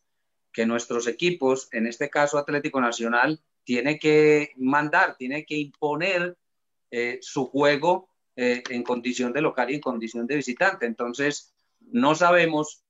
que 0.52 0.64
nuestros 0.64 1.08
equipos, 1.08 1.68
en 1.72 1.88
este 1.88 2.08
caso 2.08 2.38
Atlético 2.38 2.80
Nacional, 2.80 3.40
tiene 3.64 3.98
que 3.98 4.52
mandar, 4.56 5.16
tiene 5.16 5.44
que 5.44 5.56
imponer 5.56 6.36
eh, 6.92 7.18
su 7.22 7.46
juego 7.46 8.08
eh, 8.36 8.62
en 8.70 8.84
condición 8.84 9.32
de 9.32 9.40
local 9.40 9.72
y 9.72 9.74
en 9.74 9.80
condición 9.80 10.28
de 10.28 10.36
visitante. 10.36 10.86
Entonces, 10.86 11.52
no 11.80 12.14
sabemos, 12.14 12.83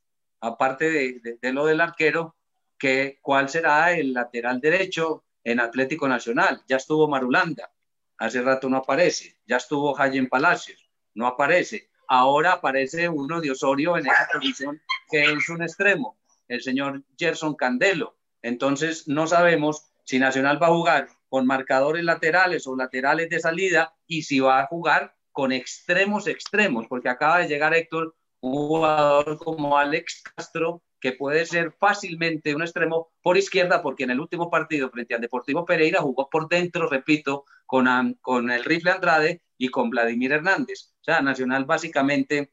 aparte 0.44 1.18
de, 1.40 1.52
lo 1.52 1.66
del 1.66 1.80
arquero, 1.80 2.36
que, 2.78 3.18
cuál 3.22 3.48
será 3.48 3.92
el 3.92 4.12
lateral 4.12 4.60
derecho 4.60 5.24
en 5.42 5.60
Atlético 5.60 6.06
Nacional. 6.06 6.62
Ya 6.68 6.76
estuvo 6.76 7.08
Marulanda, 7.08 7.70
hace 8.18 8.42
rato 8.42 8.68
no 8.68 8.78
aparece. 8.78 9.38
Ya 9.46 9.56
estuvo 9.56 9.94
Jayen 9.94 10.28
Palacios, 10.28 10.90
no 11.14 11.26
aparece. 11.26 11.88
Ahora 12.08 12.52
aparece 12.52 13.08
uno 13.08 13.40
de 13.40 13.50
Osorio 13.50 13.96
en 13.96 14.06
esa 14.06 14.28
posición 14.32 14.80
que 15.10 15.24
es 15.24 15.48
un 15.48 15.62
extremo, 15.62 16.18
el 16.48 16.62
señor 16.62 17.02
Gerson 17.18 17.54
Candelo. 17.54 18.16
Entonces, 18.42 19.08
no 19.08 19.26
sabemos 19.26 19.86
si 20.04 20.18
Nacional 20.18 20.62
va 20.62 20.66
a 20.66 20.74
jugar 20.74 21.08
con 21.30 21.46
marcadores 21.46 22.04
laterales 22.04 22.66
o 22.66 22.76
laterales 22.76 23.30
de 23.30 23.40
salida 23.40 23.94
y 24.06 24.22
si 24.22 24.40
va 24.40 24.60
a 24.60 24.66
jugar 24.66 25.16
con 25.32 25.50
extremos 25.50 26.26
extremos, 26.26 26.86
porque 26.86 27.08
acaba 27.08 27.38
de 27.38 27.48
llegar 27.48 27.74
Héctor, 27.74 28.14
un 28.44 28.68
jugador 28.68 29.38
como 29.38 29.78
Alex 29.78 30.22
Castro, 30.36 30.82
que 31.00 31.12
puede 31.12 31.46
ser 31.46 31.72
fácilmente 31.72 32.54
un 32.54 32.60
extremo 32.60 33.08
por 33.22 33.38
izquierda, 33.38 33.82
porque 33.82 34.04
en 34.04 34.10
el 34.10 34.20
último 34.20 34.50
partido 34.50 34.90
frente 34.90 35.14
al 35.14 35.22
Deportivo 35.22 35.64
Pereira 35.64 36.02
jugó 36.02 36.28
por 36.28 36.48
dentro, 36.48 36.86
repito, 36.86 37.46
con, 37.64 37.86
con 38.20 38.50
el 38.50 38.64
rifle 38.64 38.90
Andrade 38.90 39.42
y 39.56 39.68
con 39.68 39.88
Vladimir 39.88 40.32
Hernández. 40.32 40.92
O 41.00 41.04
sea, 41.04 41.22
Nacional 41.22 41.64
básicamente 41.64 42.52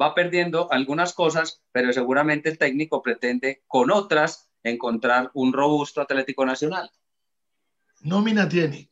va 0.00 0.12
perdiendo 0.12 0.70
algunas 0.72 1.12
cosas, 1.12 1.62
pero 1.70 1.92
seguramente 1.92 2.48
el 2.48 2.58
técnico 2.58 3.00
pretende 3.00 3.62
con 3.68 3.92
otras 3.92 4.50
encontrar 4.64 5.30
un 5.34 5.52
robusto 5.52 6.00
Atlético 6.00 6.44
Nacional. 6.44 6.90
Nómina 8.00 8.48
tiene, 8.48 8.90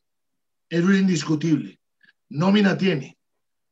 es 0.68 0.80
indiscutible. 0.80 1.80
Nómina 2.28 2.78
tiene. 2.78 3.18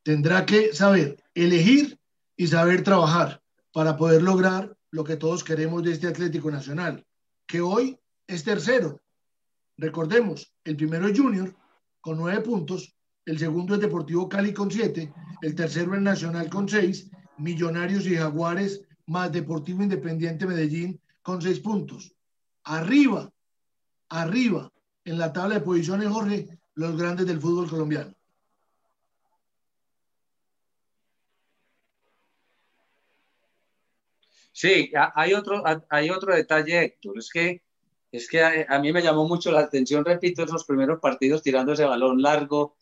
Tendrá 0.02 0.44
que 0.44 0.72
saber 0.72 1.22
elegir 1.34 1.98
y 2.36 2.46
saber 2.46 2.82
trabajar 2.82 3.42
para 3.72 3.96
poder 3.96 4.22
lograr 4.22 4.76
lo 4.90 5.04
que 5.04 5.16
todos 5.16 5.44
queremos 5.44 5.82
de 5.82 5.92
este 5.92 6.06
Atlético 6.06 6.50
Nacional, 6.50 7.04
que 7.46 7.60
hoy 7.60 7.98
es 8.26 8.44
tercero. 8.44 9.00
Recordemos, 9.76 10.52
el 10.64 10.76
primero 10.76 11.06
es 11.08 11.18
Junior 11.18 11.54
con 12.00 12.18
nueve 12.18 12.40
puntos, 12.40 12.94
el 13.24 13.38
segundo 13.38 13.74
es 13.74 13.80
Deportivo 13.80 14.28
Cali 14.28 14.52
con 14.52 14.70
siete, 14.70 15.12
el 15.42 15.54
tercero 15.54 15.94
es 15.94 16.00
Nacional 16.00 16.48
con 16.48 16.68
seis, 16.68 17.10
Millonarios 17.38 18.06
y 18.06 18.16
Jaguares 18.16 18.82
más 19.06 19.30
Deportivo 19.30 19.82
Independiente 19.82 20.46
Medellín 20.46 21.00
con 21.22 21.42
seis 21.42 21.60
puntos. 21.60 22.14
Arriba, 22.64 23.30
arriba, 24.08 24.72
en 25.04 25.18
la 25.18 25.32
tabla 25.32 25.56
de 25.56 25.60
posiciones, 25.60 26.08
Jorge, 26.08 26.48
los 26.74 26.96
grandes 26.96 27.26
del 27.26 27.40
fútbol 27.40 27.68
colombiano. 27.68 28.15
Sí, 34.58 34.90
hay 35.14 35.34
otro, 35.34 35.62
hay 35.90 36.08
otro 36.08 36.34
detalle, 36.34 36.82
Héctor, 36.82 37.18
es 37.18 37.28
que, 37.30 37.62
es 38.10 38.26
que 38.26 38.42
a, 38.42 38.78
mí 38.78 38.90
me 38.90 39.02
llamó 39.02 39.28
mucho 39.28 39.52
la 39.52 39.60
atención, 39.60 40.02
repito, 40.02 40.42
esos 40.42 40.64
primeros 40.64 40.98
partidos 40.98 41.42
tirando 41.42 41.74
ese 41.74 41.84
balón 41.84 42.22
largo. 42.22 42.74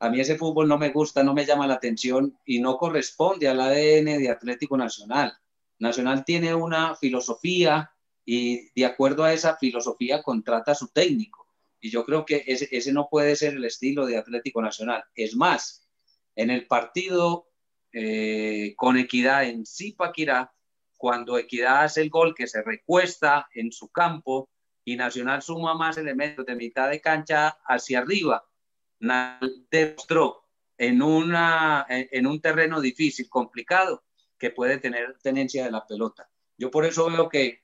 A 0.00 0.10
mí 0.10 0.20
ese 0.20 0.36
fútbol 0.36 0.68
no 0.68 0.76
me 0.76 0.90
gusta, 0.90 1.22
no 1.22 1.32
me 1.32 1.46
llama 1.46 1.66
la 1.66 1.76
atención 1.76 2.38
y 2.44 2.60
no 2.60 2.76
corresponde 2.76 3.48
al 3.48 3.58
ADN 3.58 4.18
de 4.18 4.28
Atlético 4.28 4.76
Nacional. 4.76 5.32
Nacional 5.78 6.26
tiene 6.26 6.54
una 6.54 6.94
filosofía 6.94 7.90
y 8.26 8.68
de 8.78 8.84
acuerdo 8.84 9.24
a 9.24 9.32
esa 9.32 9.56
filosofía 9.56 10.22
contrata 10.22 10.72
a 10.72 10.74
su 10.74 10.88
técnico. 10.88 11.46
Y 11.80 11.88
yo 11.88 12.04
creo 12.04 12.26
que 12.26 12.44
ese, 12.46 12.92
no 12.92 13.08
puede 13.10 13.34
ser 13.34 13.54
el 13.54 13.64
estilo 13.64 14.04
de 14.04 14.18
Atlético 14.18 14.60
Nacional. 14.60 15.04
Es 15.14 15.34
más, 15.34 15.88
en 16.36 16.50
el 16.50 16.66
partido 16.66 17.48
eh, 17.94 18.74
con 18.76 18.98
Equidad 18.98 19.44
en 19.44 19.64
Zipaquirá, 19.64 20.52
cuando 20.98 21.38
Equidad 21.38 21.84
hace 21.84 22.02
el 22.02 22.10
gol 22.10 22.34
que 22.34 22.46
se 22.46 22.62
recuesta 22.62 23.48
en 23.54 23.72
su 23.72 23.88
campo 23.88 24.50
y 24.84 24.96
Nacional 24.96 25.40
suma 25.42 25.74
más 25.74 25.96
elementos 25.96 26.44
de 26.44 26.56
mitad 26.56 26.90
de 26.90 27.00
cancha 27.00 27.58
hacia 27.64 28.00
arriba, 28.00 28.44
demostró 29.70 30.48
en, 30.76 31.02
una, 31.02 31.86
en 31.88 32.26
un 32.26 32.40
terreno 32.40 32.80
difícil, 32.80 33.28
complicado, 33.28 34.04
que 34.38 34.50
puede 34.50 34.78
tener 34.78 35.18
tenencia 35.22 35.64
de 35.64 35.70
la 35.70 35.86
pelota. 35.86 36.28
Yo 36.56 36.70
por 36.70 36.84
eso 36.84 37.10
veo 37.10 37.28
que 37.28 37.62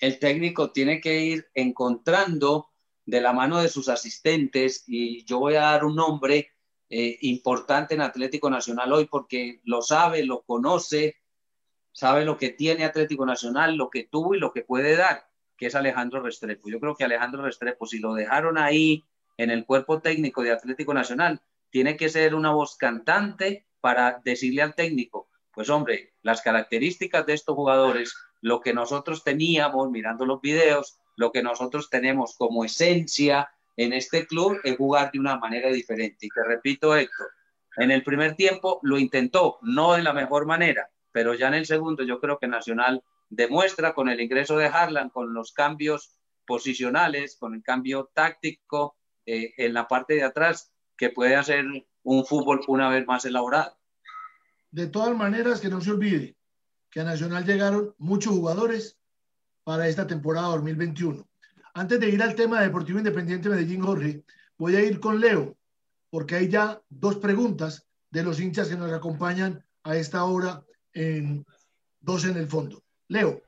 el 0.00 0.18
técnico 0.18 0.72
tiene 0.72 1.00
que 1.00 1.20
ir 1.20 1.48
encontrando 1.54 2.70
de 3.06 3.20
la 3.20 3.32
mano 3.32 3.60
de 3.60 3.68
sus 3.68 3.88
asistentes 3.88 4.84
y 4.86 5.24
yo 5.24 5.38
voy 5.38 5.54
a 5.54 5.62
dar 5.62 5.84
un 5.84 5.96
nombre 5.96 6.52
eh, 6.88 7.18
importante 7.22 7.94
en 7.94 8.00
Atlético 8.00 8.50
Nacional 8.50 8.92
hoy 8.92 9.06
porque 9.06 9.60
lo 9.64 9.82
sabe, 9.82 10.24
lo 10.24 10.42
conoce, 10.42 11.16
sabe 11.92 12.24
lo 12.24 12.36
que 12.36 12.50
tiene 12.50 12.84
Atlético 12.84 13.26
Nacional, 13.26 13.76
lo 13.76 13.90
que 13.90 14.04
tuvo 14.04 14.34
y 14.34 14.38
lo 14.38 14.52
que 14.52 14.62
puede 14.62 14.96
dar, 14.96 15.26
que 15.56 15.66
es 15.66 15.74
Alejandro 15.74 16.22
Restrepo. 16.22 16.68
Yo 16.68 16.80
creo 16.80 16.94
que 16.94 17.04
Alejandro 17.04 17.42
Restrepo, 17.42 17.86
si 17.86 17.98
lo 17.98 18.14
dejaron 18.14 18.58
ahí 18.58 19.04
en 19.36 19.50
el 19.50 19.64
cuerpo 19.64 20.00
técnico 20.00 20.42
de 20.42 20.52
Atlético 20.52 20.94
Nacional, 20.94 21.40
tiene 21.70 21.96
que 21.96 22.08
ser 22.08 22.34
una 22.34 22.52
voz 22.52 22.76
cantante 22.76 23.66
para 23.80 24.20
decirle 24.24 24.62
al 24.62 24.74
técnico, 24.74 25.28
pues 25.52 25.70
hombre, 25.70 26.14
las 26.22 26.42
características 26.42 27.26
de 27.26 27.34
estos 27.34 27.54
jugadores, 27.54 28.14
lo 28.40 28.60
que 28.60 28.72
nosotros 28.72 29.24
teníamos 29.24 29.90
mirando 29.90 30.26
los 30.26 30.40
videos, 30.40 30.98
lo 31.16 31.32
que 31.32 31.42
nosotros 31.42 31.90
tenemos 31.90 32.36
como 32.36 32.64
esencia 32.64 33.50
en 33.76 33.92
este 33.92 34.26
club 34.26 34.60
es 34.64 34.76
jugar 34.76 35.10
de 35.12 35.18
una 35.18 35.38
manera 35.38 35.70
diferente. 35.70 36.26
Y 36.26 36.28
te 36.28 36.42
repito, 36.44 36.94
Héctor, 36.94 37.28
en 37.76 37.90
el 37.90 38.02
primer 38.02 38.34
tiempo 38.36 38.80
lo 38.82 38.98
intentó, 38.98 39.58
no 39.62 39.94
de 39.94 40.02
la 40.02 40.12
mejor 40.12 40.46
manera, 40.46 40.89
pero 41.12 41.34
ya 41.34 41.48
en 41.48 41.54
el 41.54 41.66
segundo 41.66 42.02
yo 42.02 42.20
creo 42.20 42.38
que 42.38 42.48
Nacional 42.48 43.02
demuestra 43.28 43.94
con 43.94 44.08
el 44.08 44.20
ingreso 44.20 44.56
de 44.56 44.66
Harlan, 44.66 45.10
con 45.10 45.32
los 45.32 45.52
cambios 45.52 46.16
posicionales, 46.46 47.36
con 47.36 47.54
el 47.54 47.62
cambio 47.62 48.10
táctico 48.12 48.96
eh, 49.26 49.54
en 49.56 49.74
la 49.74 49.86
parte 49.86 50.14
de 50.14 50.24
atrás, 50.24 50.72
que 50.96 51.10
puede 51.10 51.36
hacer 51.36 51.64
un 52.02 52.26
fútbol 52.26 52.60
una 52.68 52.88
vez 52.88 53.06
más 53.06 53.24
elaborado. 53.24 53.78
De 54.70 54.86
todas 54.86 55.16
maneras, 55.16 55.60
que 55.60 55.68
no 55.68 55.80
se 55.80 55.90
olvide 55.90 56.36
que 56.90 57.00
a 57.00 57.04
Nacional 57.04 57.44
llegaron 57.44 57.94
muchos 57.98 58.32
jugadores 58.32 58.98
para 59.62 59.88
esta 59.88 60.06
temporada 60.06 60.48
2021. 60.48 61.26
Antes 61.74 62.00
de 62.00 62.08
ir 62.08 62.22
al 62.22 62.34
tema 62.34 62.58
de 62.58 62.66
Deportivo 62.66 62.98
Independiente 62.98 63.48
Medellín, 63.48 63.82
Jorge, 63.82 64.24
voy 64.58 64.74
a 64.74 64.82
ir 64.82 64.98
con 64.98 65.20
Leo, 65.20 65.56
porque 66.10 66.34
hay 66.34 66.48
ya 66.48 66.82
dos 66.88 67.16
preguntas 67.16 67.86
de 68.10 68.24
los 68.24 68.40
hinchas 68.40 68.68
que 68.68 68.76
nos 68.76 68.92
acompañan 68.92 69.64
a 69.84 69.96
esta 69.96 70.24
hora 70.24 70.64
en 70.94 71.44
Dos 72.00 72.24
en 72.24 72.36
el 72.36 72.46
Fondo. 72.46 72.82
Leo. 73.08 73.42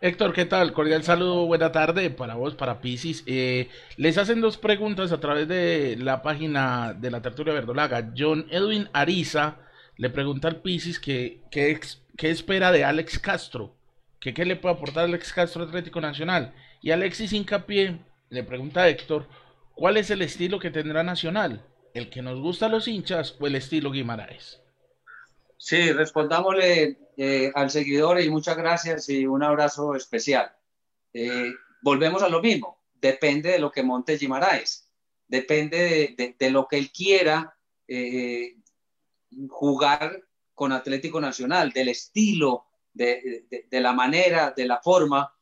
Héctor, 0.00 0.32
¿qué 0.32 0.44
tal? 0.44 0.72
Cordial 0.72 1.02
saludo, 1.02 1.46
buena 1.46 1.72
tarde 1.72 2.10
para 2.10 2.34
vos, 2.34 2.54
para 2.54 2.80
Pisis. 2.80 3.24
Eh, 3.26 3.68
les 3.96 4.16
hacen 4.16 4.40
dos 4.40 4.56
preguntas 4.56 5.10
a 5.10 5.20
través 5.20 5.48
de 5.48 5.96
la 5.98 6.22
página 6.22 6.94
de 6.94 7.10
la 7.10 7.20
tertulia 7.20 7.52
verdolaga. 7.52 8.12
John 8.16 8.46
Edwin 8.50 8.88
Ariza 8.92 9.56
le 9.96 10.10
pregunta 10.10 10.48
al 10.48 10.60
Pisis 10.60 11.00
que, 11.00 11.40
qué 11.50 12.30
espera 12.30 12.70
de 12.70 12.84
Alex 12.84 13.18
Castro, 13.18 13.74
que 14.20 14.34
qué 14.34 14.44
le 14.44 14.56
puede 14.56 14.76
aportar 14.76 15.04
Alex 15.04 15.32
Castro 15.32 15.64
Atlético 15.64 16.00
Nacional. 16.00 16.54
Y 16.80 16.92
Alexis 16.92 17.32
Hincapié 17.32 17.98
le 18.30 18.44
pregunta 18.44 18.82
a 18.82 18.88
Héctor, 18.88 19.28
¿cuál 19.74 19.96
es 19.96 20.10
el 20.10 20.22
estilo 20.22 20.60
que 20.60 20.70
tendrá 20.70 21.02
Nacional? 21.02 21.64
¿El 21.92 22.08
que 22.08 22.22
nos 22.22 22.38
gusta 22.38 22.66
a 22.66 22.68
los 22.68 22.86
hinchas 22.86 23.36
o 23.40 23.46
el 23.48 23.56
estilo 23.56 23.90
Guimaraes? 23.90 24.60
Sí, 25.58 25.90
respondámosle 25.90 26.98
eh, 27.16 27.50
al 27.52 27.68
seguidor 27.70 28.20
y 28.20 28.30
muchas 28.30 28.56
gracias 28.56 29.08
y 29.08 29.26
un 29.26 29.42
abrazo 29.42 29.96
especial. 29.96 30.52
Eh, 31.12 31.52
volvemos 31.82 32.22
a 32.22 32.28
lo 32.28 32.40
mismo, 32.40 32.80
depende 32.94 33.50
de 33.50 33.58
lo 33.58 33.72
que 33.72 33.82
monte 33.82 34.16
Guimaraes, 34.16 34.88
depende 35.26 36.14
de, 36.38 36.50
lo 36.50 36.68
que 36.68 36.78
él 36.78 36.92
quiera 36.92 37.56
eh, 37.88 38.56
jugar 39.48 40.22
con 40.54 40.70
Atlético 40.70 41.20
Nacional, 41.20 41.72
del 41.72 41.88
estilo, 41.88 42.66
de, 42.92 43.66
la 43.72 43.92
manera, 43.92 44.52
de 44.56 44.64
la 44.64 44.80
forma. 44.80 45.32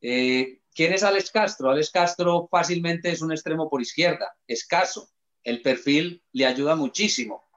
¿Quién 0.00 0.92
es 0.92 1.02
Alex 1.02 1.30
Castro? 1.30 1.70
Alex 1.70 1.90
Castro 1.90 2.48
fácilmente 2.50 3.10
es 3.10 3.22
un 3.22 3.32
extremo 3.32 3.68
por 3.68 3.80
izquierda, 3.80 4.36
escaso. 4.46 5.10
El 5.42 5.62
perfil 5.62 6.22
le 6.32 6.46
ayuda 6.46 6.76
muchísimo. 6.76 7.49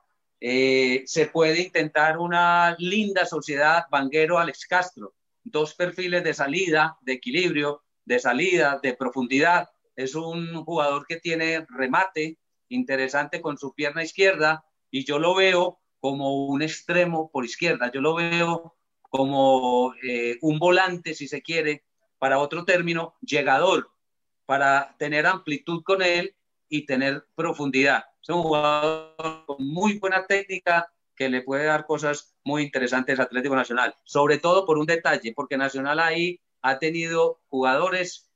Eh, 0.45 1.03
se 1.05 1.27
puede 1.27 1.62
intentar 1.62 2.17
una 2.17 2.75
linda 2.77 3.25
sociedad 3.25 3.85
Vanguero-Alex 3.89 4.65
Castro. 4.67 5.13
Dos 5.41 5.73
perfiles 5.73 6.21
de 6.25 6.33
salida, 6.33 6.97
de 7.00 7.13
equilibrio, 7.13 7.85
de 8.03 8.19
salida, 8.19 8.77
de 8.83 8.93
profundidad. 8.93 9.69
Es 9.95 10.15
un 10.15 10.65
jugador 10.65 11.05
que 11.07 11.15
tiene 11.15 11.65
remate 11.69 12.39
interesante 12.67 13.39
con 13.39 13.57
su 13.57 13.73
pierna 13.73 14.03
izquierda 14.03 14.65
y 14.91 15.05
yo 15.05 15.17
lo 15.17 15.33
veo 15.33 15.79
como 16.01 16.47
un 16.47 16.62
extremo 16.62 17.31
por 17.31 17.45
izquierda. 17.45 17.89
Yo 17.93 18.01
lo 18.01 18.13
veo 18.15 18.75
como 19.03 19.93
eh, 20.03 20.39
un 20.41 20.59
volante, 20.59 21.13
si 21.13 21.29
se 21.29 21.41
quiere, 21.41 21.85
para 22.17 22.39
otro 22.39 22.65
término, 22.65 23.15
llegador, 23.21 23.91
para 24.45 24.93
tener 25.00 25.25
amplitud 25.25 25.83
con 25.83 26.01
él 26.01 26.35
y 26.67 26.85
tener 26.85 27.25
profundidad. 27.33 28.03
Es 28.24 28.30
un 28.30 28.42
jugador 28.42 29.46
con 29.46 29.58
muy 29.60 30.00
buena 30.00 30.25
técnica 30.25 30.89
que 31.13 31.27
le 31.27 31.42
puede 31.42 31.65
dar 31.65 31.86
cosas 31.86 32.34
muy 32.46 32.63
interesantes 32.63 33.20
a 33.20 33.24
Atlético 33.24 33.56
Nacional, 33.56 33.94
sobre 34.06 34.38
todo 34.38 34.65
por 34.65 34.77
un 34.77 34.86
detalle, 34.86 35.34
porque 35.36 35.58
Nacional 35.58 36.00
ahí 36.00 36.39
ha 36.62 36.80
tenido 36.80 37.42
jugadores 37.50 38.32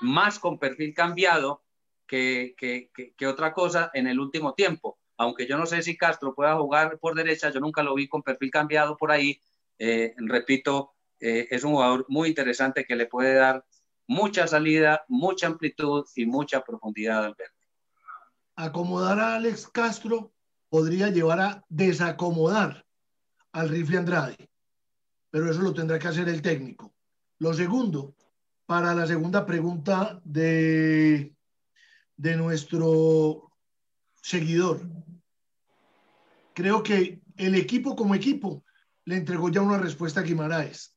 más 0.00 0.40
con 0.40 0.58
perfil 0.58 0.94
cambiado 0.94 1.62
que, 2.08 2.56
que, 2.58 2.90
que, 3.16 3.26
otra 3.28 3.52
cosa 3.52 3.92
en 3.94 4.08
el 4.08 4.18
último 4.18 4.54
tiempo. 4.54 4.98
Aunque 5.16 5.46
yo 5.46 5.56
no 5.56 5.66
sé 5.66 5.82
si 5.82 5.96
Castro 5.96 6.34
pueda 6.34 6.56
jugar 6.56 6.98
por 6.98 7.14
derecha, 7.14 7.50
yo 7.50 7.60
nunca 7.60 7.84
lo 7.84 7.94
vi 7.94 8.08
con 8.08 8.22
perfil 8.24 8.50
cambiado 8.50 8.96
por 8.96 9.12
ahí. 9.12 9.40
Eh, 9.78 10.12
repito, 10.16 10.94
eh, 11.20 11.46
es 11.50 11.62
un 11.62 11.72
jugador 11.72 12.04
muy 12.08 12.30
interesante 12.30 12.84
que 12.84 12.96
le 12.96 13.06
puede 13.06 13.34
dar 13.34 13.64
mucha 14.08 14.48
salida, 14.48 15.04
mucha 15.06 15.46
amplitud 15.46 16.04
y 16.16 16.26
mucha 16.26 16.64
profundidad 16.64 17.24
al 17.24 17.34
verde. 17.38 17.59
Acomodar 18.60 19.18
a 19.18 19.36
Alex 19.36 19.68
Castro 19.68 20.34
podría 20.68 21.08
llevar 21.08 21.40
a 21.40 21.64
desacomodar 21.70 22.84
al 23.52 23.70
rifle 23.70 23.96
Andrade, 23.96 24.50
pero 25.30 25.50
eso 25.50 25.62
lo 25.62 25.72
tendrá 25.72 25.98
que 25.98 26.08
hacer 26.08 26.28
el 26.28 26.42
técnico. 26.42 26.94
Lo 27.38 27.54
segundo, 27.54 28.14
para 28.66 28.94
la 28.94 29.06
segunda 29.06 29.46
pregunta 29.46 30.20
de, 30.24 31.34
de 32.18 32.36
nuestro 32.36 33.50
seguidor, 34.20 34.86
creo 36.52 36.82
que 36.82 37.22
el 37.36 37.54
equipo 37.54 37.96
como 37.96 38.14
equipo 38.14 38.62
le 39.06 39.16
entregó 39.16 39.48
ya 39.48 39.62
una 39.62 39.78
respuesta 39.78 40.20
a 40.20 40.22
Guimaraes. 40.22 40.94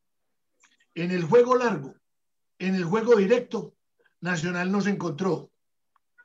En 0.96 1.12
el 1.12 1.24
juego 1.24 1.56
largo, 1.56 1.96
en 2.60 2.76
el 2.76 2.84
juego 2.84 3.16
directo, 3.16 3.74
Nacional 4.20 4.70
no 4.70 4.82
se 4.82 4.90
encontró. 4.90 5.50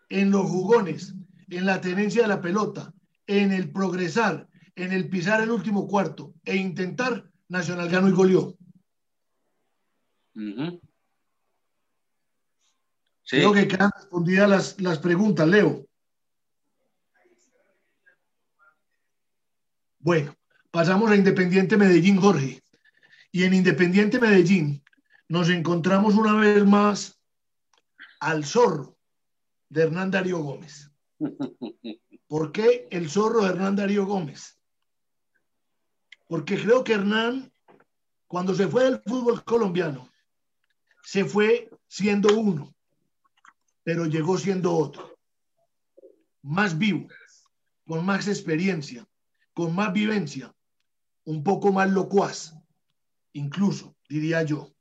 En 0.08 0.30
los 0.30 0.46
jugones, 0.48 1.14
en 1.50 1.66
la 1.66 1.80
tenencia 1.80 2.22
de 2.22 2.28
la 2.28 2.40
pelota, 2.40 2.92
en 3.26 3.52
el 3.52 3.70
progresar, 3.70 4.48
en 4.74 4.92
el 4.92 5.08
pisar 5.08 5.40
el 5.42 5.50
último 5.50 5.86
cuarto 5.86 6.34
e 6.44 6.56
intentar, 6.56 7.28
Nacional 7.48 7.88
ganó 7.88 8.08
y 8.08 8.12
goleó. 8.12 8.54
Creo 13.28 13.52
que 13.52 13.66
quedan 13.66 13.90
respondidas 13.94 14.48
las, 14.48 14.80
las 14.80 14.98
preguntas, 14.98 15.48
Leo. 15.48 15.86
Bueno, 19.98 20.34
pasamos 20.70 21.10
a 21.10 21.16
Independiente 21.16 21.76
Medellín, 21.76 22.18
Jorge. 22.18 22.62
Y 23.32 23.44
en 23.44 23.54
Independiente 23.54 24.18
Medellín 24.18 24.82
nos 25.28 25.48
encontramos 25.50 26.14
una 26.14 26.34
vez 26.34 26.64
más 26.64 27.20
al 28.20 28.44
zorro 28.44 28.96
de 29.68 29.82
Hernán 29.82 30.10
Darío 30.10 30.38
Gómez. 30.38 30.90
¿Por 32.28 32.52
qué 32.52 32.88
el 32.90 33.10
zorro 33.10 33.46
Hernán 33.46 33.76
Darío 33.76 34.06
Gómez? 34.06 34.58
Porque 36.26 36.60
creo 36.60 36.84
que 36.84 36.94
Hernán, 36.94 37.52
cuando 38.26 38.54
se 38.54 38.68
fue 38.68 38.84
del 38.84 39.02
fútbol 39.04 39.42
colombiano, 39.44 40.10
se 41.02 41.24
fue 41.24 41.70
siendo 41.86 42.38
uno, 42.38 42.74
pero 43.82 44.06
llegó 44.06 44.36
siendo 44.36 44.74
otro. 44.74 45.16
Más 46.42 46.76
vivo, 46.76 47.08
con 47.86 48.04
más 48.04 48.28
experiencia, 48.28 49.08
con 49.54 49.74
más 49.74 49.92
vivencia, 49.92 50.54
un 51.24 51.42
poco 51.42 51.72
más 51.72 51.90
locuaz 51.90 52.54
incluso, 53.32 53.96
diría 54.08 54.42
yo. 54.42 54.72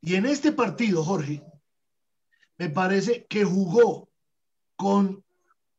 Y 0.00 0.14
en 0.16 0.26
este 0.26 0.52
partido, 0.52 1.04
Jorge, 1.04 1.44
me 2.58 2.68
parece 2.70 3.26
que 3.26 3.44
jugó 3.44 4.08
con 4.82 5.24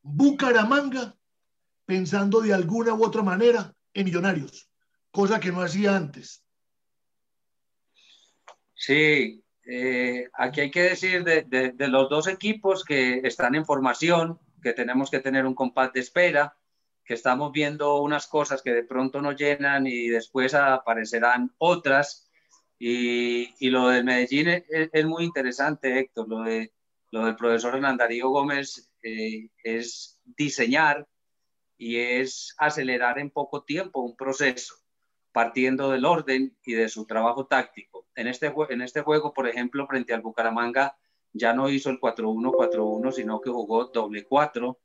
Bucaramanga 0.00 1.14
pensando 1.84 2.40
de 2.40 2.54
alguna 2.54 2.94
u 2.94 3.04
otra 3.04 3.22
manera 3.22 3.74
en 3.92 4.06
Millonarios, 4.06 4.70
cosa 5.10 5.38
que 5.38 5.52
no 5.52 5.60
hacía 5.60 5.94
antes. 5.94 6.42
Sí, 8.74 9.44
eh, 9.66 10.30
aquí 10.32 10.62
hay 10.62 10.70
que 10.70 10.84
decir 10.84 11.22
de, 11.22 11.74
los 11.88 12.08
dos 12.08 12.28
equipos 12.28 12.82
que 12.82 13.20
están 13.24 13.54
en 13.54 13.66
formación, 13.66 14.38
que 14.62 14.72
tenemos 14.72 15.10
que 15.10 15.20
tener 15.20 15.44
un 15.44 15.54
compás 15.54 15.92
de 15.92 16.00
espera, 16.00 16.56
que 17.04 17.12
estamos 17.12 17.52
viendo 17.52 18.00
unas 18.00 18.26
cosas 18.26 18.62
que 18.62 18.72
de 18.72 18.84
pronto 18.84 19.20
nos 19.20 19.36
llenan 19.36 19.86
y 19.86 20.08
después 20.08 20.54
aparecerán 20.54 21.52
otras. 21.58 22.30
Y, 22.78 23.54
y 23.58 23.68
lo 23.68 23.88
del 23.88 24.04
Medellín 24.04 24.64
es, 24.66 25.04
muy 25.04 25.24
interesante, 25.24 25.98
Héctor. 25.98 26.26
Lo, 26.26 26.42
de, 26.42 26.72
lo 27.10 27.26
del 27.26 27.36
profesor 27.36 27.74
Hernandarío 27.74 28.30
Gómez 28.30 28.90
es 29.62 30.20
diseñar 30.24 31.06
y 31.76 31.96
es 31.96 32.54
acelerar 32.58 33.18
en 33.18 33.30
poco 33.30 33.62
tiempo 33.64 34.00
un 34.00 34.16
proceso, 34.16 34.74
partiendo 35.32 35.90
del 35.90 36.04
orden 36.04 36.56
y 36.64 36.72
de 36.72 36.88
su 36.88 37.06
trabajo 37.06 37.46
táctico. 37.46 38.06
En 38.14 38.28
este, 38.28 38.52
en 38.70 38.82
este 38.82 39.02
juego, 39.02 39.34
por 39.34 39.48
ejemplo, 39.48 39.86
frente 39.86 40.14
al 40.14 40.22
Bucaramanga, 40.22 40.96
ya 41.32 41.52
no 41.52 41.68
hizo 41.68 41.90
el 41.90 42.00
4-1-4-1, 42.00 43.12
sino 43.12 43.40
que 43.40 43.50
jugó 43.50 43.86
doble 43.86 44.24
4 44.24 44.78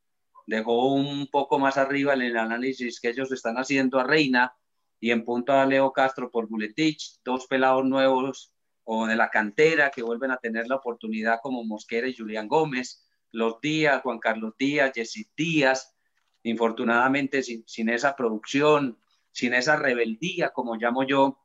dejó 0.50 0.94
un 0.94 1.28
poco 1.28 1.60
más 1.60 1.78
arriba 1.78 2.14
en 2.14 2.24
el 2.24 2.38
análisis 2.38 3.00
que 3.00 3.10
ellos 3.10 3.32
están 3.32 3.58
haciendo 3.58 4.00
a 4.00 4.04
Reina 4.04 4.56
y 5.00 5.12
en 5.12 5.24
punto 5.24 5.54
a 5.54 5.66
Leo 5.66 5.94
Castro 5.94 6.32
por 6.32 6.48
Buletich, 6.48 7.20
dos 7.24 7.46
pelados 7.46 7.86
nuevos 7.86 8.52
o 8.84 9.06
de 9.06 9.16
la 9.16 9.30
cantera 9.30 9.92
que 9.92 10.02
vuelven 10.02 10.32
a 10.32 10.38
tener 10.38 10.68
la 10.68 10.78
oportunidad 10.78 11.40
como 11.44 11.64
Mosquera 11.64 12.08
y 12.08 12.16
Julián 12.16 12.48
Gómez, 12.48 13.08
los 13.32 13.62
Díaz, 13.62 14.02
Juan 14.02 14.20
Carlos 14.20 14.54
Díaz, 14.58 14.92
Jessy 14.94 15.28
Díaz, 15.36 15.96
infortunadamente 16.44 17.44
sin 17.44 17.90
esa 17.90 18.16
producción, 18.16 18.98
sin 19.32 19.54
esa 19.54 19.76
rebeldía, 19.76 20.50
como 20.50 20.76
llamo 20.76 21.04
yo, 21.04 21.40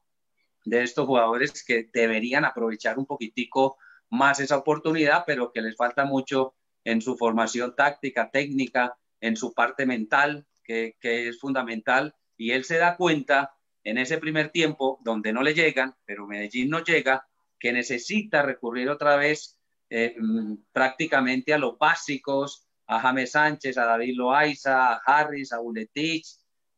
de 0.65 0.83
estos 0.83 1.07
jugadores 1.07 1.63
que 1.65 1.89
deberían 1.93 2.45
aprovechar 2.45 2.99
un 2.99 3.07
poquitico 3.07 3.77
más 4.11 4.41
esa 4.41 4.57
oportunidad, 4.57 5.25
pero 5.27 5.53
que 5.53 5.61
les 5.61 5.77
falta 5.77 6.05
mucho 6.05 6.55
en 6.85 7.01
su 7.01 7.17
formación 7.17 7.75
táctica, 7.75 8.31
técnica, 8.31 8.97
en 9.21 9.37
su 9.37 9.53
parte 9.53 9.87
mental, 9.87 10.47
que, 10.63 10.97
es 11.01 11.39
fundamental. 11.39 12.15
Y 12.37 12.53
él 12.53 12.65
se 12.65 12.79
da 12.79 12.97
cuenta 12.97 13.55
en 13.83 13.99
ese 13.99 14.19
primer 14.19 14.51
tiempo, 14.51 14.99
donde 15.03 15.33
no 15.33 15.43
le 15.43 15.55
llegan, 15.55 15.95
pero 16.05 16.27
Medellín 16.27 16.71
no 16.71 16.83
llega, 16.83 17.27
que 17.59 17.73
necesita 17.73 18.43
recurrir 18.43 18.89
otra 18.91 19.17
vez 19.17 19.59
eh, 19.97 20.17
mm, 20.19 20.57
prácticamente 20.73 21.55
a 21.55 21.59
los 21.59 21.79
básicos, 21.79 22.67
a 22.89 22.99
James 22.99 23.31
Sánchez, 23.31 23.79
a 23.79 23.85
David 23.85 24.17
Loaiza, 24.17 24.95
a 24.95 25.01
Harris, 25.07 25.53
a 25.53 25.61
Buletich, 25.61 26.27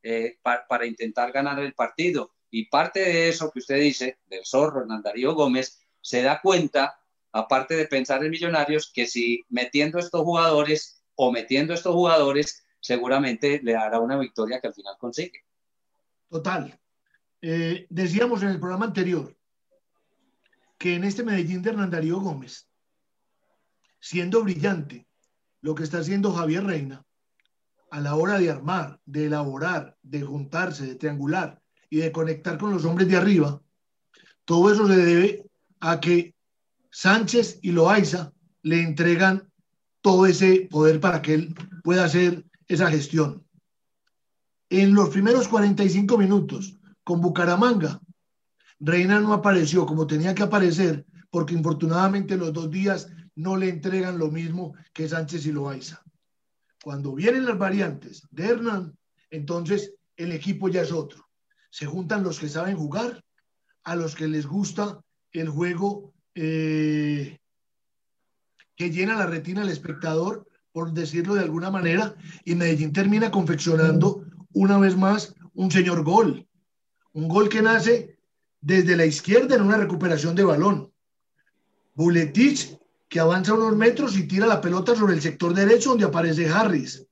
eh, 0.03 0.39
para 0.43 0.85
intentar 0.85 1.33
ganar 1.33 1.59
el 1.61 1.73
partido. 1.73 2.35
Y 2.51 2.67
parte 2.67 3.01
de 3.01 3.31
eso 3.31 3.51
que 3.51 3.61
usted 3.61 3.81
dice, 3.81 4.19
del 4.27 4.45
zorro 4.45 4.83
Hernán 4.83 5.01
Darío 5.01 5.35
Gómez, 5.35 5.81
se 6.03 6.21
da 6.21 6.43
cuenta 6.43 7.01
aparte 7.33 7.75
de 7.75 7.87
pensar 7.87 8.23
en 8.23 8.31
millonarios, 8.31 8.93
que 8.93 9.07
si 9.07 9.47
metiendo 9.49 9.99
estos 9.99 10.21
jugadores 10.21 11.03
o 11.15 11.33
metiendo 11.33 11.73
estos 11.73 11.95
jugadores, 11.95 12.67
seguramente 12.81 13.61
le 13.63 13.73
dará 13.73 13.99
una 13.99 14.19
victoria 14.19 14.61
que 14.61 14.67
al 14.67 14.75
final 14.75 14.95
consigue. 14.99 15.43
Total. 16.29 16.79
Eh, 17.41 17.87
decíamos 17.89 18.43
en 18.43 18.51
el 18.51 18.61
programa 18.61 18.85
anterior 18.85 19.35
que 20.77 20.97
en 20.97 21.05
este 21.05 21.23
Medellín 21.23 21.63
de 21.63 21.71
Hernán 21.71 21.91
Darío 21.91 22.21
Gómez, 22.21 22.69
siendo 24.07 24.45
brillante 24.45 25.05
lo 25.63 25.75
que 25.75 25.83
está 25.83 25.99
haciendo 25.99 26.33
Javier 26.33 26.65
Reina, 26.65 27.05
a 27.91 28.01
la 28.01 28.15
hora 28.15 28.39
de 28.39 28.49
armar, 28.49 29.01
de 29.05 29.27
elaborar, 29.27 29.97
de 30.01 30.23
juntarse, 30.23 30.87
de 30.87 30.95
triangular 30.95 31.61
y 31.91 31.97
de 31.99 32.13
conectar 32.13 32.57
con 32.57 32.71
los 32.71 32.85
hombres 32.85 33.09
de 33.09 33.17
arriba, 33.17 33.61
todo 34.45 34.73
eso 34.73 34.87
se 34.87 34.97
debe 34.97 35.45
a 35.81 35.99
que 35.99 36.37
Sánchez 36.89 37.59
y 37.63 37.73
Loaiza 37.73 38.33
le 38.63 38.81
entregan 38.81 39.51
todo 40.03 40.27
ese 40.27 40.69
poder 40.71 41.01
para 41.01 41.21
que 41.21 41.35
él 41.35 41.55
pueda 41.83 42.05
hacer 42.05 42.45
esa 42.69 42.89
gestión. 42.89 43.45
En 44.71 44.95
los 44.95 45.09
primeros 45.09 45.49
45 45.49 46.17
minutos 46.17 46.79
con 47.03 47.21
Bucaramanga, 47.21 48.01
Reina 48.79 49.19
no 49.19 49.33
apareció 49.33 49.85
como 49.85 50.07
tenía 50.07 50.33
que 50.33 50.45
aparecer 50.45 51.05
porque 51.29 51.55
infortunadamente 51.55 52.37
los 52.37 52.53
dos 52.53 52.71
días 52.71 53.09
no 53.37 53.57
le 53.57 53.69
entregan 53.69 54.19
lo 54.19 54.31
mismo 54.31 54.75
que 54.93 55.09
Sánchez 55.09 55.47
y 55.47 55.53
Loaiza. 55.53 56.03
Cuando 56.83 57.15
vienen 57.15 57.45
las 57.45 57.59
variantes 57.59 58.27
de 58.31 58.47
Hernán, 58.47 58.97
entonces 59.31 59.95
el 60.17 60.33
equipo 60.33 60.69
ya 60.69 60.83
es 60.83 60.93
otro. 60.93 61.29
Se 61.71 61.87
juntan 61.87 62.23
los 62.23 62.41
que 62.41 62.49
saben 62.49 62.77
jugar, 62.77 63.23
a 63.85 63.95
los 63.95 64.17
que 64.17 64.27
les 64.27 64.47
gusta 64.47 65.01
el 65.33 65.49
juego 65.49 66.13
eh, 66.35 67.39
que 68.75 68.91
llena 68.91 69.17
la 69.17 69.27
retina 69.27 69.63
al 69.63 69.69
espectador, 69.69 70.49
por 70.73 70.93
decirlo 70.93 71.35
de 71.35 71.43
alguna 71.43 71.71
manera, 71.71 72.17
y 72.45 72.55
Medellín 72.55 72.93
termina 72.93 73.31
confeccionando 73.31 74.25
una 74.53 74.79
vez 74.79 74.97
más 74.97 75.35
un 75.55 75.71
señor 75.71 76.03
gol. 76.03 76.47
Un 77.13 77.29
gol 77.29 77.49
que 77.49 77.63
nace 77.63 78.19
desde 78.61 78.97
la 78.97 79.07
izquierda 79.07 79.55
en 79.55 79.63
una 79.63 79.77
recuperación 79.77 80.35
de 80.35 80.45
balón. 80.45 80.93
Buletich 81.95 82.79
que 83.09 83.21
avanza 83.21 83.55
unos 83.55 83.77
metros 83.77 84.17
y 84.17 84.27
tira 84.27 84.47
la 84.47 84.61
pelota 84.61 84.95
sobre 84.95 85.15
el 85.15 85.23
sector 85.23 85.55
derecho 85.55 85.91
donde 85.91 86.07
aparece 86.07 86.49
Harris. 86.49 87.07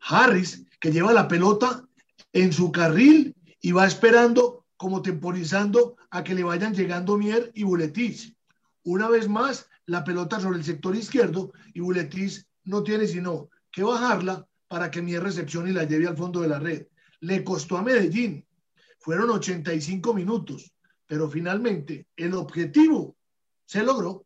Harris 0.00 0.64
que 0.80 0.90
lleva 0.90 1.12
la 1.12 1.28
pelota 1.28 1.86
en 2.32 2.52
su 2.52 2.70
carril 2.72 3.34
y 3.60 3.72
va 3.72 3.86
esperando 3.86 4.64
como 4.76 5.02
temporizando 5.02 5.96
a 6.10 6.22
que 6.22 6.34
le 6.34 6.44
vayan 6.44 6.74
llegando 6.74 7.16
Mier 7.16 7.50
y 7.54 7.64
Buletich. 7.64 8.36
Una 8.84 9.08
vez 9.08 9.28
más, 9.28 9.68
la 9.86 10.04
pelota 10.04 10.38
sobre 10.40 10.58
el 10.58 10.64
sector 10.64 10.94
izquierdo 10.94 11.52
y 11.74 11.80
Buletich 11.80 12.44
no 12.64 12.82
tiene 12.82 13.06
sino 13.06 13.48
que 13.70 13.82
bajarla 13.82 14.46
para 14.68 14.90
que 14.90 15.02
Mier 15.02 15.22
recepcione 15.22 15.70
y 15.70 15.72
la 15.72 15.84
lleve 15.84 16.06
al 16.06 16.16
fondo 16.16 16.40
de 16.40 16.48
la 16.48 16.58
red. 16.58 16.86
Le 17.20 17.44
costó 17.44 17.78
a 17.78 17.82
Medellín. 17.82 18.46
Fueron 18.98 19.30
85 19.30 20.12
minutos, 20.12 20.72
pero 21.06 21.30
finalmente 21.30 22.08
el 22.16 22.34
objetivo 22.34 23.16
se 23.64 23.82
logró. 23.82 24.25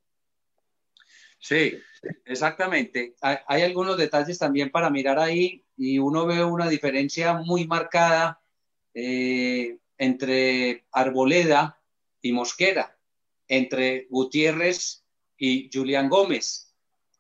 Sí, 1.40 1.78
exactamente. 2.26 3.14
Hay, 3.20 3.62
algunos 3.62 3.96
detalles 3.96 4.38
también 4.38 4.70
para 4.70 4.90
mirar 4.90 5.18
ahí 5.18 5.64
y 5.76 5.98
uno 5.98 6.26
ve 6.26 6.44
una 6.44 6.68
diferencia 6.68 7.34
muy 7.34 7.66
marcada 7.66 8.40
eh, 8.94 9.78
entre 9.96 10.84
Arboleda 10.92 11.80
y 12.20 12.32
Mosquera, 12.32 12.96
entre 13.48 14.06
Gutiérrez 14.10 15.02
y 15.38 15.70
Julián 15.72 16.10
Gómez, 16.10 16.74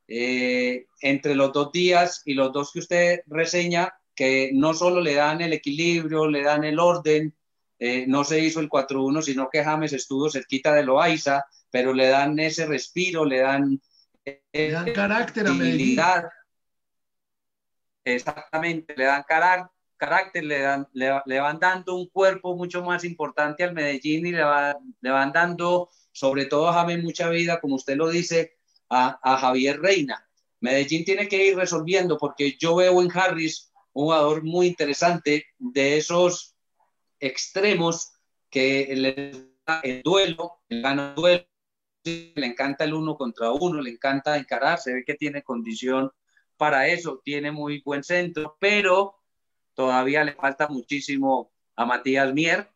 eh, 0.06 0.86
entre 1.00 1.34
los 1.34 1.52
dos 1.52 1.72
días 1.72 2.22
y 2.26 2.34
los 2.34 2.52
dos 2.52 2.72
que 2.72 2.80
usted 2.80 3.20
reseña, 3.26 3.94
que 4.14 4.50
no 4.52 4.74
solo 4.74 5.00
le 5.00 5.14
dan 5.14 5.40
el 5.40 5.54
equilibrio, 5.54 6.28
le 6.28 6.42
dan 6.42 6.64
el 6.64 6.78
orden, 6.78 7.34
eh, 7.78 8.04
no 8.06 8.24
se 8.24 8.40
hizo 8.40 8.60
el 8.60 8.68
4-1, 8.68 9.22
sino 9.22 9.48
que 9.50 9.64
James 9.64 9.94
estuvo 9.94 10.28
cerquita 10.28 10.74
de 10.74 10.84
Loaiza, 10.84 11.46
pero 11.70 11.94
le 11.94 12.08
dan 12.08 12.38
ese 12.38 12.66
respiro, 12.66 13.24
le 13.24 13.38
dan, 13.38 13.80
le 14.52 14.70
dan 14.70 14.92
carácter 14.92 15.46
a 15.46 15.52
Medellín. 15.52 15.98
Exactamente, 18.04 18.94
le 18.96 19.04
dan 19.04 19.24
carácter 19.28 19.80
carácter, 20.00 20.44
le, 20.44 20.60
dan, 20.60 20.88
le, 20.94 21.40
van 21.40 21.60
dando 21.60 21.94
un 21.94 22.08
cuerpo 22.08 22.56
mucho 22.56 22.82
más 22.82 23.04
importante 23.04 23.62
al 23.62 23.74
Medellín 23.74 24.26
y 24.26 24.32
le, 24.32 24.42
le 25.00 25.10
van 25.10 25.30
dando, 25.30 25.90
sobre 26.10 26.46
todo 26.46 26.68
a 26.68 26.72
James, 26.72 27.04
mucha 27.04 27.28
vida, 27.28 27.60
como 27.60 27.74
usted 27.74 27.96
lo 27.96 28.08
dice, 28.08 28.56
a, 28.88 29.20
a, 29.22 29.36
Javier 29.36 29.78
Reina. 29.78 30.26
Medellín 30.60 31.04
tiene 31.04 31.28
que 31.28 31.46
ir 31.46 31.56
resolviendo 31.56 32.16
porque 32.16 32.56
yo 32.58 32.76
veo 32.76 33.00
en 33.02 33.10
Harris 33.14 33.70
un 33.92 34.04
jugador 34.04 34.42
muy 34.42 34.68
interesante 34.68 35.46
de 35.58 35.98
esos 35.98 36.56
extremos 37.18 38.14
que 38.48 38.88
le 38.96 39.50
da 39.66 39.80
el 39.82 40.02
duelo, 40.02 40.60
le 40.68 40.80
gana 40.80 41.10
el 41.10 41.14
duelo, 41.14 41.46
le 42.04 42.46
encanta 42.46 42.84
el 42.84 42.94
uno 42.94 43.16
contra 43.16 43.52
uno, 43.52 43.80
le 43.80 43.90
encanta 43.90 44.36
encarar, 44.36 44.78
se 44.78 44.92
ve 44.92 45.04
que 45.04 45.14
tiene 45.14 45.42
condición 45.42 46.10
para 46.56 46.88
eso, 46.88 47.20
tiene 47.24 47.50
muy 47.52 47.80
buen 47.82 48.02
centro, 48.02 48.56
pero 48.60 49.20
Todavía 49.80 50.24
le 50.24 50.34
falta 50.34 50.68
muchísimo 50.68 51.52
a 51.74 51.86
Matías 51.86 52.34
Mier, 52.34 52.68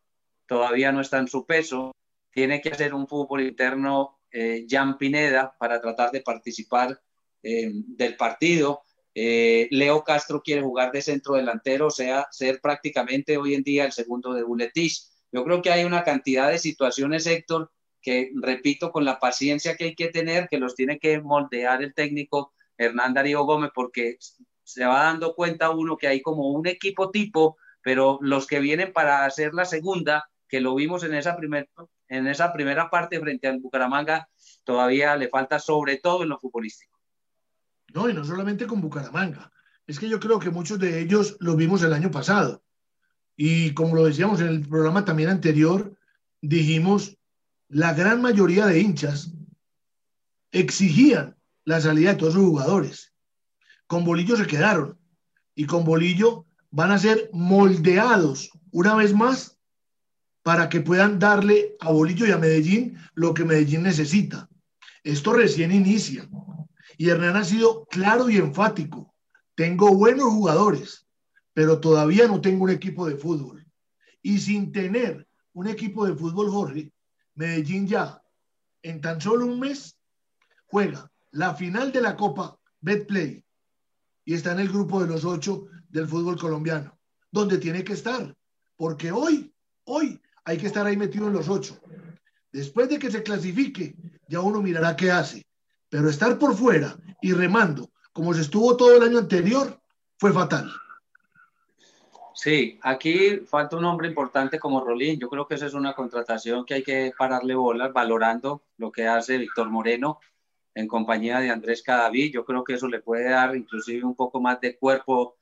todavía 0.47 0.91
no 0.91 1.03
está 1.03 1.19
en 1.19 1.29
su 1.29 1.45
peso. 1.45 1.93
Tiene 2.31 2.63
que 2.63 2.71
hacer 2.71 2.95
un 2.95 3.07
fútbol 3.07 3.43
interno 3.43 4.21
eh, 4.31 4.65
Jan 4.67 4.97
Pineda 4.97 5.55
para 5.59 5.83
tratar 5.83 6.11
de 6.13 6.23
participar 6.23 6.99
eh, 7.43 7.71
del 7.75 8.17
partido. 8.17 8.85
Eh, 9.15 9.69
Leo 9.71 10.03
Castro 10.03 10.43
quiere 10.43 10.63
jugar 10.63 10.93
de 10.93 11.03
centro 11.03 11.35
delantero, 11.35 11.89
o 11.89 11.91
sea, 11.91 12.27
ser 12.31 12.59
prácticamente 12.63 13.37
hoy 13.37 13.53
en 13.53 13.63
día 13.63 13.85
el 13.85 13.93
segundo 13.93 14.33
de 14.33 14.43
Buletich. 14.43 15.03
Yo 15.31 15.45
creo 15.45 15.61
que 15.61 15.71
hay 15.71 15.85
una 15.85 16.05
cantidad 16.05 16.51
de 16.51 16.59
situaciones, 16.59 17.27
Héctor, 17.27 17.71
que 18.05 18.31
repito, 18.35 18.93
con 18.93 19.05
la 19.05 19.19
paciencia 19.19 19.77
que 19.77 19.85
hay 19.85 19.95
que 19.95 20.09
tener, 20.09 20.47
que 20.49 20.59
los 20.59 20.75
tiene 20.75 20.99
que 20.99 21.21
moldear 21.21 21.83
el 21.83 21.95
técnico 21.95 22.53
Hernán 22.77 23.15
Darío 23.15 23.45
Gómez, 23.45 23.71
porque 23.75 24.19
se 24.63 24.85
va 24.85 25.05
dando 25.05 25.35
cuenta 25.35 25.71
uno 25.71 25.97
que 25.97 26.07
hay 26.07 26.21
como 26.21 26.51
un 26.51 26.67
equipo 26.67 27.11
tipo, 27.11 27.57
pero 27.83 28.19
los 28.21 28.47
que 28.47 28.61
vienen 28.61 28.93
para 28.93 29.25
hacer 29.25 29.55
la 29.55 29.65
segunda, 29.65 30.29
que 30.49 30.61
lo 30.61 30.75
vimos 30.75 31.03
en 31.03 31.15
esa, 31.15 31.37
primer, 31.37 31.71
en 32.09 32.27
esa 32.27 32.53
primera 32.53 32.91
parte 32.91 33.19
frente 33.19 33.49
al 33.49 33.61
Bucaramanga, 33.61 34.29
todavía 34.65 35.17
le 35.17 35.29
falta 35.29 35.59
sobre 35.59 35.97
todo 35.97 36.23
en 36.23 36.29
lo 36.29 36.39
futbolístico. 36.39 37.01
No, 37.95 38.09
y 38.09 38.13
no 38.13 38.25
solamente 38.25 38.67
con 38.67 38.83
Bucaramanga. 38.83 39.51
Es 39.87 39.99
que 39.99 40.09
yo 40.09 40.21
creo 40.21 40.39
que 40.39 40.51
muchos 40.51 40.79
de 40.79 41.01
ellos 41.01 41.37
los 41.41 41.57
vimos 41.57 41.83
el 41.83 41.93
año 41.93 42.11
pasado. 42.11 42.63
Y 43.37 43.73
como 43.73 43.97
lo 43.97 44.05
decíamos 44.05 44.41
en 44.41 44.49
el 44.49 44.69
programa 44.69 45.05
también 45.05 45.31
anterior, 45.31 45.97
dijimos, 46.41 47.17
la 47.69 47.95
gran 47.95 48.21
mayoría 48.23 48.67
de 48.67 48.81
hinchas 48.81 49.33
exigían 50.53 51.37
la 51.65 51.81
salida 51.81 52.11
de 52.11 52.17
todos 52.17 52.35
sus 52.35 52.45
jugadores 52.45 53.15
con 53.87 54.05
Bolillo 54.05 54.37
se 54.37 54.47
quedaron 54.47 54.99
y 55.55 55.67
con 55.67 55.85
Bolillo 55.85 56.47
van 56.71 56.91
a 56.91 56.99
ser 56.99 57.31
moldeados 57.33 58.51
una 58.71 58.95
vez 58.95 59.15
más 59.15 59.59
para 60.43 60.69
que 60.69 60.81
puedan 60.81 61.19
darle 61.19 61.77
a 61.81 61.91
Bolillo 61.91 62.27
y 62.27 62.33
a 62.33 62.39
Medellín 62.39 62.99
lo 63.15 63.33
que 63.33 63.45
Medellín 63.45 63.83
necesita. 63.83 64.49
Esto 65.03 65.33
recién 65.33 65.73
inicia 65.73 66.29
y 66.99 67.09
Hernán 67.09 67.37
ha 67.37 67.45
sido 67.45 67.87
claro 67.87 68.29
y 68.29 68.37
enfático. 68.37 69.15
Tengo 69.55 69.95
buenos 69.95 70.27
jugadores, 70.33 71.07
pero 71.53 71.79
todavía 71.79 72.27
no 72.27 72.41
tengo 72.41 72.65
un 72.65 72.71
equipo 72.71 73.07
de 73.07 73.17
fútbol. 73.17 73.65
Y 74.23 74.39
sin 74.39 74.73
tener 74.73 75.29
un 75.53 75.69
equipo 75.69 76.07
de 76.07 76.17
fútbol, 76.17 76.51
Jorge, 76.51 76.91
Medellín 77.35 77.87
ya 77.87 78.23
en 78.83 79.01
tan 79.01 79.21
solo 79.21 79.47
un 79.47 79.61
mes 79.61 79.97
juega 80.67 81.11
la 81.33 81.55
final 81.55 81.91
de 81.91 82.01
la 82.01 82.17
Copa 82.17 82.59
Betplay 82.81 83.45
y 84.25 84.35
está 84.35 84.53
en 84.53 84.61
el 84.61 84.69
grupo 84.69 85.01
de 85.01 85.09
los 85.09 85.25
ocho 85.25 85.67
del 85.89 86.09
fútbol 86.09 86.39
colombiano, 86.39 86.99
donde 87.31 87.59
tiene 87.59 87.85
que 87.85 87.93
estar, 87.95 88.35
porque 88.77 89.13
hoy, 89.13 89.53
hoy 89.85 90.21
hay 90.45 90.59
que 90.59 90.67
estar 90.67 90.87
ahí 90.87 90.97
metido 90.97 91.27
en 91.27 91.33
los 91.33 91.49
ocho. 91.49 91.81
Después 92.53 92.89
de 92.89 92.99
que 92.99 93.11
se 93.11 93.23
clasifique, 93.23 93.97
ya 94.29 94.41
uno 94.41 94.63
mirará 94.63 94.97
qué 94.97 95.11
hace, 95.11 95.47
pero 95.89 96.09
estar 96.09 96.39
por 96.39 96.57
fuera 96.57 96.97
y 97.21 97.33
remando, 97.33 97.91
como 98.13 98.33
se 98.35 98.43
estuvo 98.43 98.77
todo 98.77 98.97
el 98.97 99.03
año 99.03 99.19
anterior, 99.19 99.81
fue 100.19 100.33
fatal. 100.33 100.71
Sí, 102.35 102.79
aquí 102.83 103.39
falta 103.47 103.77
un 103.77 103.85
hombre 103.85 104.09
importante 104.09 104.59
como 104.59 104.85
Rolín. 104.85 105.19
Yo 105.21 105.29
creo 105.29 105.47
que 105.47 105.55
esa 105.55 105.67
es 105.67 105.75
una 105.75 105.95
contratación 105.95 106.65
que 106.65 106.75
hay 106.75 106.83
que 106.83 107.13
pararle 107.17 107.55
bolas, 107.55 107.93
valorando 107.93 108.65
lo 108.77 108.91
que 108.91 109.07
hace 109.07 109.39
Víctor 109.39 109.71
Moreno 109.71 110.19
en 110.75 110.89
compañía 110.89 111.39
de 111.39 111.51
Andrés 111.51 111.83
Cadaví. 111.83 112.33
Yo 112.33 112.45
creo 112.45 112.65
que 112.65 112.75
eso 112.75 112.89
le 112.89 113.01
puede 113.01 113.31
dar 113.31 113.55
inclusive 113.57 114.05
un 114.05 114.17
poco 114.17 114.41
más 114.41 114.61
de 114.61 114.77
cuerpo 114.77 115.37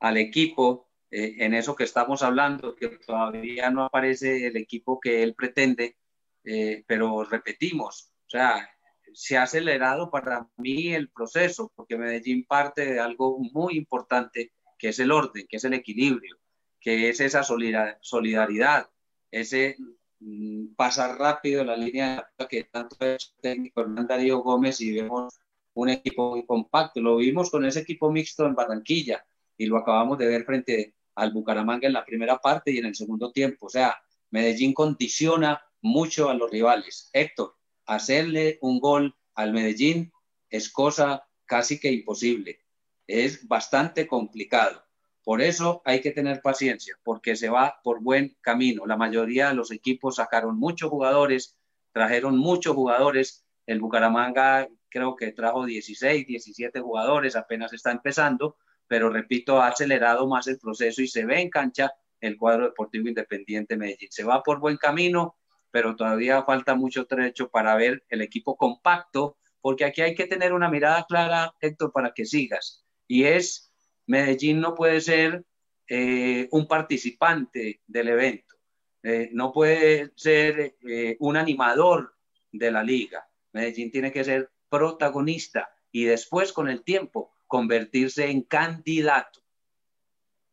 al 0.00 0.16
equipo 0.16 0.88
eh, 1.10 1.36
en 1.38 1.54
eso 1.54 1.74
que 1.74 1.84
estamos 1.84 2.22
hablando, 2.22 2.74
que 2.74 2.88
todavía 2.88 3.70
no 3.70 3.84
aparece 3.84 4.46
el 4.46 4.56
equipo 4.56 5.00
que 5.00 5.22
él 5.22 5.34
pretende, 5.34 5.96
eh, 6.44 6.84
pero 6.86 7.24
repetimos, 7.24 8.12
o 8.26 8.30
sea, 8.30 8.68
se 9.14 9.36
ha 9.36 9.44
acelerado 9.44 10.10
para 10.10 10.48
mí 10.56 10.94
el 10.94 11.10
proceso, 11.10 11.72
porque 11.74 11.96
Medellín 11.96 12.44
parte 12.44 12.84
de 12.84 13.00
algo 13.00 13.38
muy 13.38 13.76
importante, 13.76 14.52
que 14.78 14.88
es 14.90 14.98
el 14.98 15.10
orden, 15.10 15.46
que 15.48 15.56
es 15.56 15.64
el 15.64 15.74
equilibrio, 15.74 16.36
que 16.80 17.08
es 17.08 17.20
esa 17.20 17.42
solidaridad, 17.42 18.88
ese 19.30 19.76
mm, 20.20 20.74
pasar 20.74 21.18
rápido 21.18 21.64
la 21.64 21.76
línea 21.76 22.30
que 22.48 22.64
tanto 22.64 22.96
es 23.00 23.34
técnico 23.40 23.80
Hernán 23.82 24.06
Darío 24.06 24.38
Gómez 24.38 24.80
y 24.80 24.92
vemos 24.92 25.38
un 25.74 25.90
equipo 25.90 26.30
muy 26.30 26.46
compacto. 26.46 27.00
Lo 27.00 27.16
vimos 27.16 27.50
con 27.50 27.64
ese 27.64 27.80
equipo 27.80 28.10
mixto 28.10 28.46
en 28.46 28.54
Barranquilla 28.54 29.24
y 29.56 29.66
lo 29.66 29.76
acabamos 29.76 30.18
de 30.18 30.26
ver 30.26 30.44
frente 30.44 30.94
al 31.14 31.32
Bucaramanga 31.32 31.86
en 31.86 31.92
la 31.92 32.04
primera 32.04 32.38
parte 32.38 32.70
y 32.70 32.78
en 32.78 32.86
el 32.86 32.94
segundo 32.94 33.32
tiempo. 33.32 33.66
O 33.66 33.68
sea, 33.68 33.96
Medellín 34.30 34.72
condiciona 34.72 35.60
mucho 35.82 36.28
a 36.28 36.34
los 36.34 36.50
rivales. 36.50 37.10
Héctor, 37.12 37.56
hacerle 37.86 38.58
un 38.60 38.80
gol 38.80 39.14
al 39.34 39.52
Medellín 39.52 40.12
es 40.50 40.70
cosa 40.70 41.28
casi 41.44 41.78
que 41.80 41.90
imposible. 41.90 42.60
Es 43.08 43.48
bastante 43.48 44.06
complicado. 44.06 44.84
Por 45.24 45.42
eso 45.42 45.82
hay 45.84 46.00
que 46.00 46.10
tener 46.10 46.42
paciencia, 46.42 46.94
porque 47.02 47.36
se 47.36 47.48
va 47.48 47.80
por 47.82 48.02
buen 48.02 48.36
camino. 48.42 48.86
La 48.86 48.96
mayoría 48.96 49.48
de 49.48 49.54
los 49.54 49.70
equipos 49.72 50.16
sacaron 50.16 50.58
muchos 50.58 50.90
jugadores, 50.90 51.58
trajeron 51.92 52.38
muchos 52.38 52.74
jugadores. 52.74 53.44
El 53.66 53.80
Bucaramanga 53.80 54.68
creo 54.90 55.16
que 55.16 55.32
trajo 55.32 55.64
16, 55.64 56.26
17 56.26 56.80
jugadores, 56.80 57.34
apenas 57.34 57.72
está 57.72 57.90
empezando, 57.90 58.56
pero 58.86 59.10
repito, 59.10 59.60
ha 59.60 59.68
acelerado 59.68 60.28
más 60.28 60.46
el 60.46 60.58
proceso 60.58 61.02
y 61.02 61.08
se 61.08 61.24
ve 61.24 61.40
en 61.40 61.50
cancha 61.50 61.92
el 62.20 62.36
cuadro 62.36 62.64
deportivo 62.64 63.08
independiente 63.08 63.76
Medellín. 63.76 64.10
Se 64.10 64.24
va 64.24 64.42
por 64.42 64.60
buen 64.60 64.76
camino, 64.76 65.36
pero 65.70 65.96
todavía 65.96 66.42
falta 66.42 66.74
mucho 66.74 67.06
trecho 67.06 67.48
para 67.48 67.74
ver 67.74 68.04
el 68.08 68.20
equipo 68.20 68.56
compacto, 68.56 69.38
porque 69.60 69.84
aquí 69.86 70.02
hay 70.02 70.14
que 70.14 70.26
tener 70.26 70.52
una 70.52 70.68
mirada 70.68 71.06
clara, 71.08 71.54
Héctor, 71.60 71.90
para 71.92 72.12
que 72.12 72.24
sigas. 72.24 72.84
Y 73.08 73.24
es, 73.24 73.72
Medellín 74.06 74.60
no 74.60 74.74
puede 74.74 75.00
ser 75.00 75.44
eh, 75.88 76.46
un 76.52 76.68
participante 76.68 77.80
del 77.86 78.08
evento, 78.08 78.54
eh, 79.02 79.30
no 79.32 79.50
puede 79.50 80.12
ser 80.14 80.76
eh, 80.86 81.16
un 81.18 81.36
animador 81.38 82.14
de 82.52 82.70
la 82.70 82.82
liga. 82.82 83.26
Medellín 83.52 83.90
tiene 83.90 84.12
que 84.12 84.22
ser 84.22 84.50
protagonista 84.68 85.70
y 85.90 86.04
después 86.04 86.52
con 86.52 86.68
el 86.68 86.84
tiempo 86.84 87.32
convertirse 87.46 88.30
en 88.30 88.42
candidato. 88.42 89.40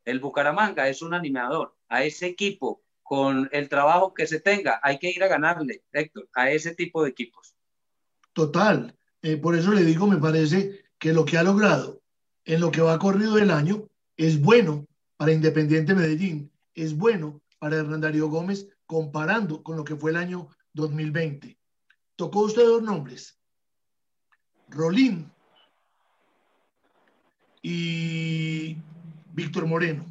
El 0.06 0.22
Bucaramanga 0.22 0.88
es 0.88 1.02
un 1.02 1.14
animador. 1.14 1.76
A 1.90 2.04
ese 2.04 2.28
equipo, 2.28 2.84
con 3.04 3.50
el 3.52 3.68
trabajo 3.68 4.14
que 4.14 4.28
se 4.28 4.40
tenga, 4.40 4.80
hay 4.82 4.98
que 4.98 5.10
ir 5.10 5.24
a 5.24 5.28
ganarle, 5.28 5.84
Héctor, 5.92 6.30
a 6.34 6.50
ese 6.52 6.74
tipo 6.74 7.04
de 7.04 7.10
equipos. 7.10 7.56
Total. 8.32 8.96
Por 9.42 9.56
eso 9.56 9.72
le 9.72 9.84
digo, 9.84 10.08
me 10.08 10.18
parece 10.18 10.86
que 10.98 11.12
lo 11.12 11.26
que 11.26 11.38
ha 11.38 11.44
logrado 11.44 12.05
en 12.46 12.62
lo 12.62 12.72
que 12.72 12.82
va 12.82 13.00
corrido 13.00 13.38
el 13.38 13.52
año 13.52 13.90
es 14.16 14.40
bueno 14.40 14.88
para 15.18 15.34
Independiente 15.34 15.96
Medellín, 15.96 16.52
es 16.74 16.96
bueno 16.96 17.42
para 17.60 17.78
Hernán 17.78 18.02
Darío 18.02 18.30
Gómez 18.30 18.68
comparando 18.86 19.64
con 19.64 19.76
lo 19.76 19.84
que 19.84 19.96
fue 19.96 20.12
el 20.12 20.18
año 20.18 20.50
2020. 20.74 21.58
Tocó 22.16 22.42
usted 22.42 22.64
dos 22.64 22.84
nombres, 22.84 23.40
Rolín 24.70 25.32
y 27.62 28.78
Víctor 29.34 29.66
Moreno. 29.66 30.06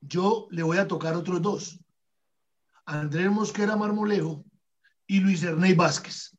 Yo 0.00 0.48
le 0.50 0.62
voy 0.62 0.78
a 0.78 0.88
tocar 0.88 1.14
otros 1.14 1.40
dos. 1.42 1.78
Andrés 2.84 3.30
Mosquera 3.30 3.76
Marmolejo 3.76 4.44
y 5.06 5.20
Luis 5.20 5.42
Ernei 5.42 5.74
Vázquez. 5.74 6.36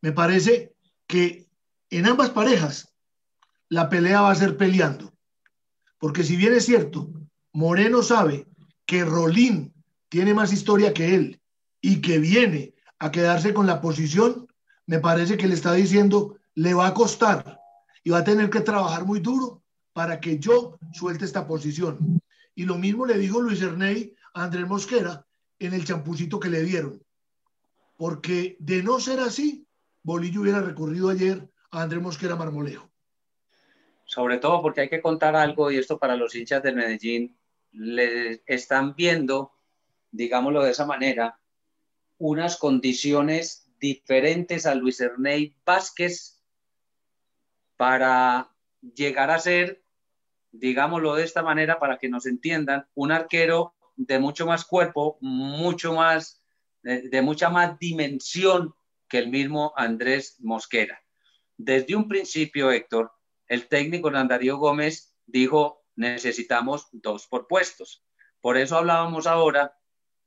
Me 0.00 0.12
parece 0.12 0.74
que 1.06 1.48
en 1.90 2.06
ambas 2.06 2.30
parejas 2.30 2.93
la 3.68 3.88
pelea 3.88 4.22
va 4.22 4.30
a 4.30 4.34
ser 4.34 4.56
peleando. 4.56 5.12
Porque 5.98 6.22
si 6.22 6.36
bien 6.36 6.52
es 6.54 6.66
cierto, 6.66 7.10
Moreno 7.52 8.02
sabe 8.02 8.46
que 8.86 9.04
Rolín 9.04 9.72
tiene 10.08 10.34
más 10.34 10.52
historia 10.52 10.92
que 10.92 11.14
él 11.14 11.40
y 11.80 12.00
que 12.00 12.18
viene 12.18 12.74
a 12.98 13.10
quedarse 13.10 13.54
con 13.54 13.66
la 13.66 13.80
posición, 13.80 14.46
me 14.86 14.98
parece 14.98 15.36
que 15.36 15.48
le 15.48 15.54
está 15.54 15.72
diciendo, 15.72 16.36
le 16.54 16.74
va 16.74 16.88
a 16.88 16.94
costar 16.94 17.60
y 18.02 18.10
va 18.10 18.18
a 18.18 18.24
tener 18.24 18.50
que 18.50 18.60
trabajar 18.60 19.04
muy 19.04 19.20
duro 19.20 19.62
para 19.92 20.20
que 20.20 20.38
yo 20.38 20.78
suelte 20.92 21.24
esta 21.24 21.46
posición. 21.46 22.20
Y 22.54 22.64
lo 22.64 22.76
mismo 22.76 23.06
le 23.06 23.18
dijo 23.18 23.40
Luis 23.40 23.62
Ernei 23.62 24.14
a 24.34 24.44
Andrés 24.44 24.68
Mosquera 24.68 25.26
en 25.58 25.72
el 25.72 25.84
champucito 25.84 26.38
que 26.38 26.50
le 26.50 26.62
dieron. 26.62 27.02
Porque 27.96 28.56
de 28.60 28.82
no 28.82 29.00
ser 29.00 29.20
así, 29.20 29.66
Bolillo 30.02 30.42
hubiera 30.42 30.60
recurrido 30.60 31.08
ayer 31.08 31.48
a 31.70 31.82
Andrés 31.82 32.02
Mosquera 32.02 32.36
Marmolejo. 32.36 32.90
Sobre 34.04 34.38
todo 34.38 34.60
porque 34.62 34.82
hay 34.82 34.88
que 34.88 35.02
contar 35.02 35.36
algo, 35.36 35.70
y 35.70 35.78
esto 35.78 35.98
para 35.98 36.16
los 36.16 36.34
hinchas 36.34 36.62
del 36.62 36.76
Medellín, 36.76 37.36
le 37.72 38.42
están 38.46 38.94
viendo, 38.94 39.52
digámoslo 40.10 40.62
de 40.62 40.70
esa 40.70 40.86
manera, 40.86 41.40
unas 42.18 42.56
condiciones 42.56 43.70
diferentes 43.80 44.66
a 44.66 44.74
Luis 44.74 45.00
Ernei 45.00 45.56
Vázquez 45.64 46.40
para 47.76 48.54
llegar 48.80 49.30
a 49.30 49.38
ser, 49.38 49.82
digámoslo 50.52 51.16
de 51.16 51.24
esta 51.24 51.42
manera 51.42 51.78
para 51.78 51.98
que 51.98 52.08
nos 52.08 52.26
entiendan, 52.26 52.86
un 52.94 53.12
arquero 53.12 53.74
de 53.96 54.18
mucho 54.18 54.46
más 54.46 54.64
cuerpo, 54.64 55.18
mucho 55.20 55.94
más, 55.94 56.42
de, 56.82 57.22
mucha 57.22 57.50
más 57.50 57.78
dimensión 57.78 58.74
que 59.08 59.18
el 59.18 59.28
mismo 59.28 59.72
Andrés 59.76 60.36
Mosquera. 60.40 61.00
Desde 61.56 61.94
un 61.94 62.08
principio, 62.08 62.70
Héctor, 62.70 63.12
el 63.48 63.68
técnico 63.68 64.10
Darío 64.10 64.58
Gómez 64.58 65.14
dijo, 65.26 65.84
necesitamos 65.96 66.88
dos 66.92 67.26
por 67.26 67.46
puestos. 67.46 68.04
Por 68.40 68.56
eso 68.56 68.76
hablábamos 68.76 69.26
ahora 69.26 69.78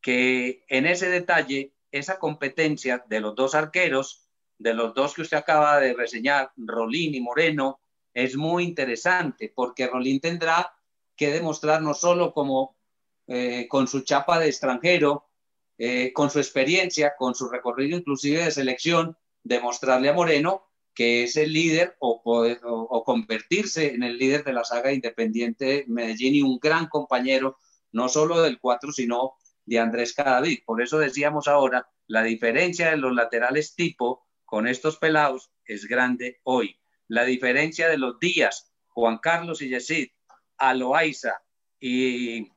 que 0.02 0.64
en 0.68 0.86
ese 0.86 1.10
detalle 1.10 1.74
esa 1.92 2.20
competencia 2.20 3.04
de 3.08 3.20
los 3.20 3.36
dos 3.36 3.56
arqueros, 3.56 4.28
de 4.58 4.74
los 4.74 4.94
dos 4.94 5.14
que 5.14 5.22
usted 5.22 5.38
acaba 5.38 5.80
de 5.80 5.94
reseñar, 5.94 6.52
Rolín 6.56 7.16
y 7.16 7.22
Moreno, 7.22 7.82
es 8.14 8.36
muy 8.36 8.64
interesante 8.64 9.52
porque 9.54 9.88
Rolín 9.88 10.20
tendrá 10.20 10.74
que 11.16 11.32
demostrar 11.32 11.82
no 11.82 11.94
solo 11.94 12.34
como 12.34 12.78
eh, 13.28 13.68
con 13.68 13.88
su 13.88 14.02
chapa 14.02 14.40
de 14.40 14.48
extranjero, 14.48 15.30
eh, 15.78 16.12
con 16.14 16.30
su 16.30 16.40
experiencia, 16.40 17.16
con 17.18 17.36
su 17.36 17.50
recorrido 17.50 17.98
inclusive 17.98 18.46
de 18.46 18.52
selección, 18.52 19.18
demostrarle 19.44 20.10
a 20.10 20.14
Moreno 20.14 20.67
que 20.98 21.22
es 21.22 21.38
el 21.38 21.54
líder 21.54 21.96
o, 22.00 22.24
o, 22.26 23.04
convertirse 23.04 23.94
en 23.94 24.02
el 24.02 24.18
líder 24.18 24.44
de 24.44 24.52
la 24.52 24.64
saga 24.64 24.92
independiente 24.92 25.86
Medellín 25.88 26.34
y 26.34 26.42
un 26.42 26.58
gran 26.58 26.88
compañero, 26.88 27.60
no 27.92 28.10
solo 28.10 28.42
del 28.42 28.60
4, 28.60 28.92
sino 28.92 29.34
de 29.64 29.78
Andrés 29.78 30.16
Cadavid. 30.16 30.62
Por 30.66 30.82
eso 30.82 30.98
decíamos 30.98 31.48
ahora, 31.48 31.88
la 32.08 32.24
diferencia 32.24 32.90
de 32.90 32.98
los 32.98 33.14
laterales 33.14 33.76
tipo 33.76 34.26
con 34.44 34.68
estos 34.68 34.98
pelados 34.98 35.52
es 35.66 35.86
grande 35.86 36.40
hoy. 36.42 36.80
La 37.08 37.26
diferencia 37.26 37.90
de 37.90 38.00
los 38.00 38.20
días, 38.20 38.74
Juan 38.88 39.20
Carlos 39.20 39.62
y 39.62 39.70
Yesid, 39.70 40.08
Loaiza 40.74 41.44
y, 41.80 42.52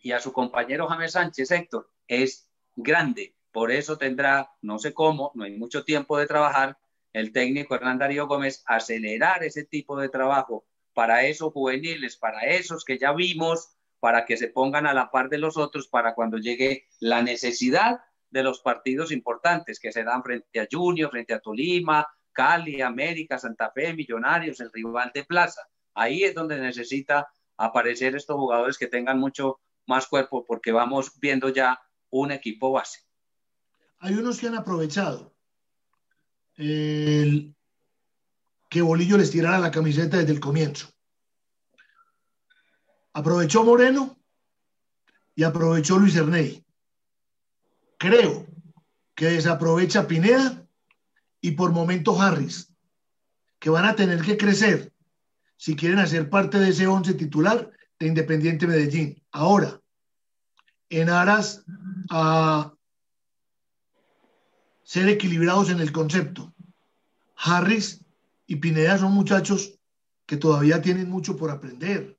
y 0.00 0.12
a 0.12 0.20
su 0.20 0.32
compañero 0.32 0.86
James 0.86 1.12
Sánchez, 1.12 1.50
Héctor, 1.50 1.90
es 2.06 2.48
grande. 2.76 3.34
Por 3.52 3.70
eso 3.70 3.98
tendrá, 3.98 4.50
no 4.62 4.78
sé 4.78 4.94
cómo, 4.94 5.32
no 5.34 5.44
hay 5.44 5.54
mucho 5.54 5.84
tiempo 5.84 6.16
de 6.16 6.26
trabajar, 6.26 6.78
el 7.18 7.32
técnico 7.32 7.74
Hernán 7.74 7.98
Darío 7.98 8.26
Gómez 8.26 8.62
acelerar 8.66 9.42
ese 9.44 9.64
tipo 9.64 9.98
de 9.98 10.08
trabajo 10.08 10.64
para 10.94 11.24
esos 11.24 11.52
juveniles, 11.52 12.16
para 12.16 12.42
esos 12.42 12.84
que 12.84 12.98
ya 12.98 13.12
vimos 13.12 13.74
para 14.00 14.24
que 14.24 14.36
se 14.36 14.48
pongan 14.48 14.86
a 14.86 14.94
la 14.94 15.10
par 15.10 15.28
de 15.28 15.38
los 15.38 15.56
otros 15.56 15.88
para 15.88 16.14
cuando 16.14 16.38
llegue 16.38 16.86
la 17.00 17.22
necesidad 17.22 18.00
de 18.30 18.42
los 18.42 18.60
partidos 18.60 19.10
importantes 19.10 19.80
que 19.80 19.92
se 19.92 20.04
dan 20.04 20.22
frente 20.22 20.60
a 20.60 20.68
Junior, 20.70 21.10
frente 21.10 21.34
a 21.34 21.40
Tolima, 21.40 22.06
Cali, 22.32 22.80
América, 22.80 23.38
Santa 23.38 23.70
Fe, 23.72 23.94
Millonarios, 23.94 24.60
el 24.60 24.70
rival 24.72 25.10
de 25.14 25.24
Plaza. 25.24 25.62
Ahí 25.94 26.22
es 26.22 26.34
donde 26.34 26.60
necesita 26.60 27.28
aparecer 27.56 28.14
estos 28.14 28.36
jugadores 28.36 28.78
que 28.78 28.86
tengan 28.86 29.18
mucho 29.18 29.60
más 29.86 30.06
cuerpo 30.06 30.44
porque 30.46 30.70
vamos 30.70 31.18
viendo 31.18 31.48
ya 31.48 31.80
un 32.10 32.30
equipo 32.30 32.70
base. 32.70 33.00
Hay 33.98 34.14
unos 34.14 34.38
que 34.38 34.46
han 34.46 34.54
aprovechado 34.54 35.34
el 36.58 37.54
que 38.68 38.82
Bolillo 38.82 39.16
les 39.16 39.30
tirara 39.30 39.58
la 39.58 39.70
camiseta 39.70 40.18
desde 40.18 40.32
el 40.32 40.40
comienzo. 40.40 40.88
Aprovechó 43.14 43.64
Moreno 43.64 44.18
y 45.34 45.44
aprovechó 45.44 45.98
Luis 45.98 46.16
Ernei. 46.16 46.64
Creo 47.96 48.46
que 49.14 49.26
desaprovecha 49.26 50.06
Pineda 50.06 50.66
y 51.40 51.52
por 51.52 51.72
momento 51.72 52.20
Harris, 52.20 52.72
que 53.58 53.70
van 53.70 53.86
a 53.86 53.96
tener 53.96 54.20
que 54.22 54.36
crecer 54.36 54.92
si 55.56 55.74
quieren 55.74 55.98
hacer 55.98 56.28
parte 56.28 56.58
de 56.58 56.70
ese 56.70 56.86
once 56.86 57.14
titular 57.14 57.70
de 57.98 58.06
Independiente 58.06 58.66
Medellín. 58.66 59.22
Ahora, 59.32 59.80
en 60.90 61.10
aras 61.10 61.64
a 62.10 62.72
ser 64.88 65.06
equilibrados 65.06 65.68
en 65.68 65.80
el 65.80 65.92
concepto. 65.92 66.54
Harris 67.36 68.02
y 68.46 68.56
Pineda 68.56 68.96
son 68.96 69.12
muchachos 69.12 69.78
que 70.24 70.38
todavía 70.38 70.80
tienen 70.80 71.10
mucho 71.10 71.36
por 71.36 71.50
aprender. 71.50 72.18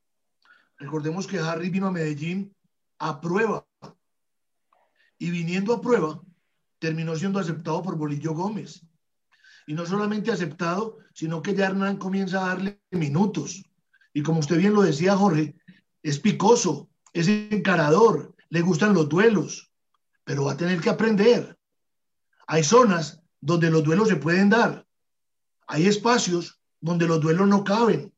Recordemos 0.78 1.26
que 1.26 1.40
Harry 1.40 1.72
vino 1.72 1.88
a 1.88 1.92
Medellín 1.92 2.56
a 3.00 3.20
prueba 3.20 3.66
Y 5.18 5.32
viniendo 5.32 5.74
a 5.74 5.82
prueba, 5.82 6.22
terminó 6.78 7.16
siendo 7.16 7.40
aceptado 7.40 7.82
por 7.82 7.98
Bolillo 7.98 8.36
Gómez. 8.36 8.86
Y 9.66 9.74
no 9.74 9.88
solamente 9.88 10.32
aceptado, 10.32 11.00
sino 11.12 11.42
que 11.42 11.56
ya 11.56 11.66
Hernán 11.66 11.98
comienza 11.98 12.38
a 12.38 12.50
darle 12.50 12.80
minutos. 12.92 13.64
Y 14.14 14.22
como 14.22 14.42
usted 14.42 14.60
bien 14.60 14.76
lo 14.76 14.84
decía, 14.84 15.18
Jorge, 15.18 15.56
es 16.04 16.20
picoso, 16.20 16.88
es 17.14 17.28
encarador, 17.28 18.36
le 18.50 18.62
gustan 18.62 18.94
los 18.94 19.10
duelos, 19.10 19.72
pero 20.24 20.46
va 20.46 20.52
a 20.52 20.58
tener 20.58 20.80
que 20.80 20.92
aprender. 20.92 21.59
Hay 22.52 22.64
zonas 22.64 23.22
donde 23.42 23.70
los 23.70 23.84
duelos 23.84 24.08
se 24.08 24.16
pueden 24.16 24.50
dar. 24.50 24.84
Hay 25.68 25.86
espacios 25.86 26.60
donde 26.82 27.08
los 27.08 27.22
duelos 27.22 27.48
no 27.48 27.64
caben, 27.64 28.12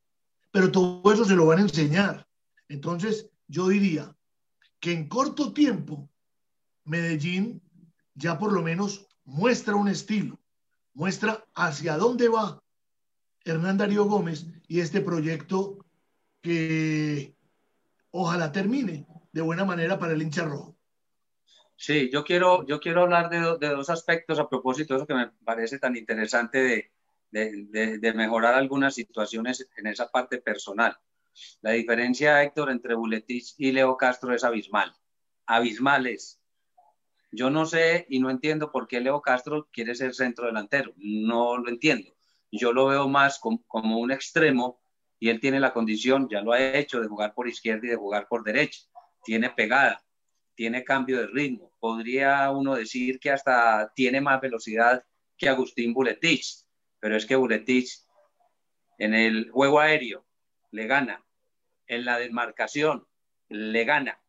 pero 0.51 0.71
todo 0.71 1.11
eso 1.11 1.25
se 1.25 1.35
lo 1.35 1.47
van 1.47 1.59
a 1.59 1.63
enseñar. 1.63 2.25
Entonces, 2.69 3.29
yo 3.49 3.67
diría 3.67 4.15
que 4.79 4.93
en 4.93 5.09
corto 5.09 5.51
tiempo, 5.51 6.09
Medellín 6.85 7.61
ya 8.15 8.39
por 8.39 8.53
lo 8.53 8.61
menos 8.61 9.05
muestra 9.25 9.75
un 9.75 9.89
estilo, 9.89 10.39
muestra 10.93 11.45
hacia 11.53 11.97
dónde 11.97 12.29
va 12.29 12.63
Hernán 13.43 13.77
Darío 13.77 14.05
Gómez 14.05 14.47
y 14.69 14.79
este 14.79 15.01
proyecto 15.01 15.85
que 16.39 17.35
ojalá 18.11 18.53
termine 18.53 19.05
de 19.33 19.41
buena 19.41 19.65
manera 19.65 19.99
para 19.99 20.13
el 20.13 20.21
hincha 20.21 20.45
rojo. 20.45 20.77
Sí, 21.81 22.11
yo 22.11 22.23
quiero, 22.23 22.63
yo 22.67 22.79
quiero 22.79 23.01
hablar 23.01 23.27
de, 23.31 23.57
de 23.57 23.73
dos 23.73 23.89
aspectos 23.89 24.37
a 24.37 24.47
propósito 24.47 24.93
de 24.93 24.99
eso 24.99 25.07
que 25.07 25.15
me 25.15 25.31
parece 25.43 25.79
tan 25.79 25.95
interesante 25.95 26.59
de, 26.59 26.91
de, 27.31 27.97
de, 27.97 28.13
mejorar 28.13 28.53
algunas 28.53 28.93
situaciones 28.93 29.67
en 29.75 29.87
esa 29.87 30.11
parte 30.11 30.37
personal. 30.37 30.95
La 31.61 31.71
diferencia, 31.71 32.43
Héctor, 32.43 32.69
entre 32.69 32.93
Buletich 32.93 33.55
y 33.57 33.71
Leo 33.71 33.97
Castro 33.97 34.31
es 34.35 34.43
abismal. 34.43 34.93
Abismal 35.47 36.05
es. 36.05 36.39
Yo 37.31 37.49
no 37.49 37.65
sé 37.65 38.05
y 38.09 38.19
no 38.19 38.29
entiendo 38.29 38.71
por 38.71 38.87
qué 38.87 39.01
Leo 39.01 39.19
Castro 39.19 39.67
quiere 39.73 39.95
ser 39.95 40.13
centro 40.13 40.45
delantero. 40.45 40.93
No 40.97 41.57
lo 41.57 41.67
entiendo. 41.67 42.13
Yo 42.51 42.73
lo 42.73 42.85
veo 42.85 43.07
más 43.07 43.39
como, 43.39 43.63
como 43.65 43.97
un 43.97 44.11
extremo 44.11 44.79
y 45.17 45.29
él 45.29 45.39
tiene 45.39 45.59
la 45.59 45.73
condición, 45.73 46.29
ya 46.29 46.41
lo 46.41 46.51
ha 46.51 46.61
hecho, 46.61 47.01
de 47.01 47.07
jugar 47.07 47.33
por 47.33 47.47
izquierda 47.47 47.87
y 47.87 47.89
de 47.89 47.95
jugar 47.95 48.27
por 48.27 48.43
derecha. 48.43 48.81
Tiene 49.23 49.49
pegada, 49.49 50.03
tiene 50.55 50.83
cambio 50.83 51.19
de 51.19 51.27
ritmo. 51.27 51.71
Podría 51.79 52.49
uno 52.51 52.75
decir 52.75 53.19
que 53.19 53.31
hasta 53.31 53.91
tiene 53.95 54.21
más 54.21 54.41
velocidad 54.41 55.03
que 55.37 55.49
Agustín 55.49 55.93
Buletich, 55.93 56.65
pero 56.99 57.15
es 57.15 57.25
que 57.25 57.35
Buletich 57.35 58.03
en 58.97 59.13
el 59.13 59.49
juego 59.49 59.79
aéreo 59.79 60.25
le 60.71 60.87
gana, 60.87 61.23
en 61.87 62.05
la 62.05 62.19
desmarcación 62.19 63.07
le 63.49 63.83
gana, 63.83 64.21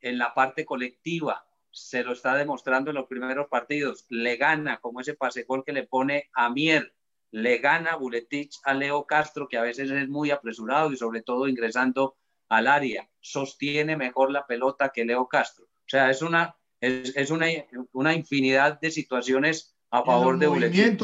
en 0.00 0.18
la 0.18 0.34
parte 0.34 0.64
colectiva 0.64 1.46
se 1.70 2.02
lo 2.04 2.12
está 2.12 2.34
demostrando 2.34 2.90
en 2.90 2.96
los 2.96 3.06
primeros 3.06 3.48
partidos, 3.48 4.04
le 4.08 4.36
gana 4.36 4.80
como 4.80 5.00
ese 5.00 5.14
pase 5.14 5.44
gol 5.44 5.64
que 5.64 5.72
le 5.72 5.86
pone 5.86 6.30
a 6.34 6.50
Mier, 6.50 6.94
le 7.30 7.58
gana 7.58 7.96
Buletich 7.96 8.58
a 8.64 8.74
Leo 8.74 9.06
Castro, 9.06 9.48
que 9.48 9.56
a 9.56 9.62
veces 9.62 9.90
es 9.90 10.08
muy 10.08 10.30
apresurado 10.30 10.92
y 10.92 10.96
sobre 10.96 11.22
todo 11.22 11.48
ingresando 11.48 12.16
al 12.50 12.66
área, 12.66 13.08
sostiene 13.20 13.96
mejor 13.96 14.30
la 14.30 14.46
pelota 14.46 14.90
que 14.90 15.04
Leo 15.04 15.26
Castro. 15.28 15.64
O 15.64 15.88
sea, 15.88 16.10
es 16.10 16.20
una, 16.20 16.56
es, 16.80 17.16
es 17.16 17.30
una, 17.30 17.46
una, 17.92 18.12
infinidad 18.12 18.78
de 18.80 18.90
situaciones 18.90 19.76
a 19.90 20.04
favor 20.04 20.38
de 20.38 20.48
Buletich. 20.48 20.98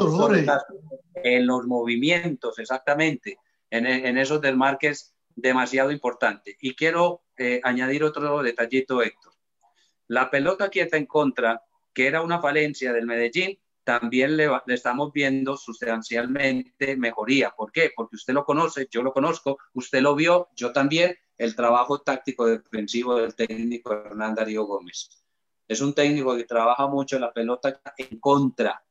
En 1.23 1.47
los 1.47 1.65
movimientos, 1.65 2.59
exactamente. 2.59 3.39
En, 3.69 3.85
en 3.85 4.17
esos 4.17 4.41
del 4.41 4.57
es 4.81 5.15
demasiado 5.35 5.91
importante. 5.91 6.57
Y 6.59 6.75
quiero 6.75 7.23
eh, 7.37 7.61
añadir 7.63 8.03
otro 8.03 8.43
detallito, 8.43 9.01
Héctor. 9.01 9.33
La 10.07 10.29
pelota 10.29 10.69
quieta 10.69 10.97
en 10.97 11.05
contra, 11.05 11.63
que 11.93 12.07
era 12.07 12.21
una 12.21 12.41
falencia 12.41 12.91
del 12.91 13.05
Medellín, 13.05 13.57
también 13.83 14.35
le, 14.35 14.49
le, 14.65 14.73
estamos 14.73 15.13
viendo 15.13 15.55
sustancialmente 15.55 16.97
mejoría. 16.97 17.51
¿Por 17.51 17.71
qué? 17.71 17.91
Porque 17.95 18.17
usted 18.17 18.33
lo 18.33 18.43
conoce, 18.43 18.87
yo 18.91 19.01
lo 19.01 19.13
conozco, 19.13 19.59
usted 19.73 20.01
lo 20.01 20.13
vio, 20.13 20.49
yo 20.55 20.73
también, 20.73 21.15
el 21.37 21.55
trabajo 21.55 22.01
táctico 22.01 22.45
defensivo 22.45 23.15
del 23.15 23.35
técnico 23.35 23.93
Hernán 23.93 24.35
Darío 24.35 24.65
Gómez. 24.65 25.09
Es 25.67 25.81
un 25.81 25.93
técnico 25.93 26.35
que 26.35 26.45
trabaja 26.45 26.87
mucho 26.87 27.19
la 27.19 27.31
pelota 27.31 27.81
en 27.97 28.19
contra, 28.19 28.83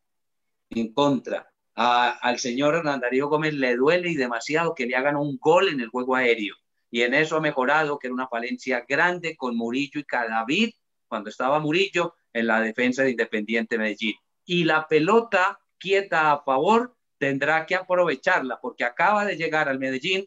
en 0.70 0.92
contra. 0.92 1.50
Al 1.74 2.38
señor 2.38 2.74
Hernán 2.74 3.00
Darío 3.00 3.28
Gómez 3.28 3.54
le 3.54 3.76
duele 3.76 4.10
y 4.10 4.14
demasiado 4.14 4.74
que 4.74 4.86
le 4.86 4.96
hagan 4.96 5.16
un 5.16 5.38
gol 5.38 5.68
en 5.68 5.80
el 5.80 5.88
juego 5.88 6.14
aéreo. 6.14 6.54
Y 6.90 7.02
en 7.02 7.14
eso 7.14 7.36
ha 7.36 7.40
mejorado, 7.40 7.98
que 7.98 8.06
era 8.06 8.14
una 8.14 8.28
falencia 8.28 8.84
grande 8.88 9.36
con 9.36 9.56
Murillo 9.56 10.00
y 10.00 10.04
Cadavid, 10.04 10.70
cuando 11.08 11.30
estaba 11.30 11.58
Murillo 11.58 12.14
en 12.32 12.46
la 12.46 12.60
defensa 12.60 13.02
de 13.02 13.10
Independiente 13.10 13.78
Medellín 13.78 14.14
y 14.46 14.64
la 14.64 14.86
pelota 14.86 15.58
quieta 15.78 16.32
a 16.32 16.42
favor 16.42 16.96
tendrá 17.18 17.66
que 17.66 17.74
aprovecharla 17.74 18.58
porque 18.60 18.84
acaba 18.84 19.24
de 19.24 19.36
llegar 19.36 19.68
al 19.68 19.78
Medellín 19.78 20.24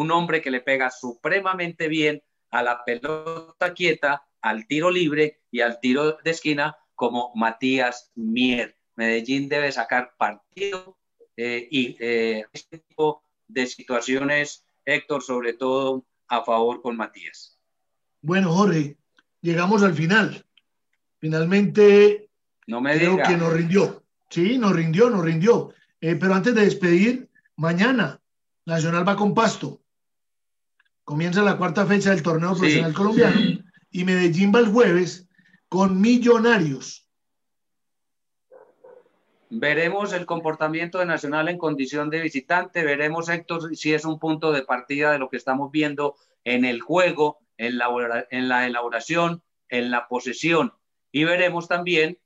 un 0.00 0.10
hombre 0.10 0.42
que 0.42 0.50
le 0.50 0.60
pega 0.60 0.90
supremamente 0.90 1.88
bien 1.88 2.22
a 2.50 2.62
la 2.62 2.84
pelota 2.84 3.72
quieta, 3.74 4.26
al 4.42 4.66
tiro 4.66 4.90
libre 4.90 5.40
y 5.50 5.60
al 5.60 5.80
tiro 5.80 6.18
de 6.22 6.30
esquina 6.30 6.76
como 6.94 7.32
Matías 7.34 8.12
Mier. 8.14 8.76
Medellín 8.94 9.48
debe 9.48 9.72
sacar 9.72 10.12
partido 10.18 10.98
eh, 11.36 11.66
y 11.70 11.96
eh, 11.98 12.44
este 12.52 12.78
tipo 12.78 13.22
de 13.48 13.66
situaciones, 13.66 14.64
Héctor, 14.84 15.22
sobre 15.22 15.54
todo 15.54 16.04
a 16.28 16.44
favor 16.44 16.82
con 16.82 16.96
Matías. 16.96 17.58
Bueno, 18.20 18.52
Jorge, 18.52 18.96
llegamos 19.40 19.82
al 19.82 19.94
final. 19.94 20.44
Finalmente 21.18 22.28
no 22.66 22.80
me 22.80 22.96
Creo 22.96 23.12
diga. 23.12 23.28
que 23.28 23.36
nos 23.36 23.52
rindió. 23.52 24.02
Sí, 24.28 24.58
nos 24.58 24.72
rindió, 24.72 25.08
nos 25.08 25.24
rindió. 25.24 25.72
Eh, 26.00 26.16
pero 26.16 26.34
antes 26.34 26.54
de 26.54 26.62
despedir, 26.62 27.30
mañana 27.56 28.20
Nacional 28.66 29.08
va 29.08 29.16
con 29.16 29.32
Pasto. 29.32 29.80
Comienza 31.06 31.40
la 31.44 31.56
cuarta 31.56 31.86
fecha 31.86 32.10
del 32.10 32.24
torneo 32.24 32.54
Sí. 32.54 32.58
profesional 32.58 32.92
colombiano 32.92 33.40
y 33.92 34.04
Medellín 34.04 34.50
va 34.52 34.58
el 34.58 34.66
jueves 34.66 35.28
con 35.68 36.00
Millonarios. 36.00 37.08
Veremos 39.48 40.12
el 40.12 40.26
comportamiento 40.26 40.98
de 40.98 41.06
Nacional 41.06 41.48
en 41.48 41.58
condición 41.58 42.10
de 42.10 42.20
visitante, 42.22 42.82
veremos, 42.82 43.28
Héctor, 43.28 43.76
si 43.76 43.94
es 43.94 44.04
un 44.04 44.18
punto 44.18 44.50
de 44.50 44.62
partida 44.64 45.12
de 45.12 45.20
lo 45.20 45.30
que 45.30 45.36
estamos 45.36 45.70
viendo 45.70 46.16
en 46.42 46.64
el 46.64 46.80
juego, 46.80 47.38
en 47.56 47.78
la, 47.78 48.26
en 48.32 48.48
la 48.48 48.66
elaboración, 48.66 49.44
en 49.68 49.92
la 49.92 50.08
posesión. 50.08 50.72
Y 51.12 51.22
veremos 51.22 51.68
también 51.68 52.18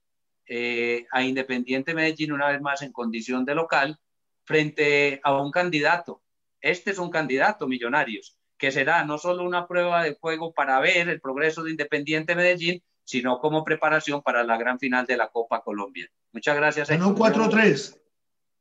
eh, 0.47 1.07
a 1.13 1.23
Independiente 1.23 1.93
Medellín 1.93 2.33
una 2.33 2.49
vez 2.49 2.63
más 2.63 2.81
en 2.81 2.93
condición 2.93 3.45
de 3.45 3.55
local 3.55 4.01
frente 4.45 5.21
a 5.23 5.39
un 5.39 5.51
candidato. 5.51 6.23
Este 6.63 6.93
es 6.93 6.99
un 6.99 7.11
candidato, 7.11 7.69
Millonarios, 7.69 8.40
que 8.61 8.71
será 8.71 9.05
no 9.05 9.17
solo 9.17 9.43
una 9.43 9.67
prueba 9.67 10.05
de 10.05 10.17
juego 10.21 10.53
para 10.53 10.79
ver 10.81 11.09
el 11.09 11.21
progreso 11.21 11.65
de 11.65 11.71
Independiente 11.71 12.37
Medellín, 12.37 12.83
sino 13.05 13.41
como 13.41 13.65
preparación 13.65 14.23
para 14.23 14.45
la 14.45 14.59
gran 14.59 14.79
final 14.79 15.07
de 15.07 15.17
la 15.17 15.29
Copa 15.29 15.63
Colombia. 15.63 16.09
Muchas 16.33 16.55
gracias. 16.55 16.91
Ganó 16.91 17.11
Héctor. 17.11 17.51
4-3. 17.51 17.99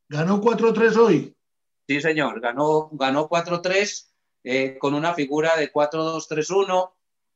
Ganó 0.08 0.42
4-3 0.42 0.96
hoy. 0.96 1.36
Sí, 1.86 2.02
señor, 2.02 2.40
ganó, 2.40 2.90
ganó 2.94 3.28
4-3 3.28 4.08
eh, 4.46 4.78
con 4.80 4.94
una 4.94 5.14
figura 5.14 5.58
de 5.58 5.72
4-2-3-1. 5.72 6.92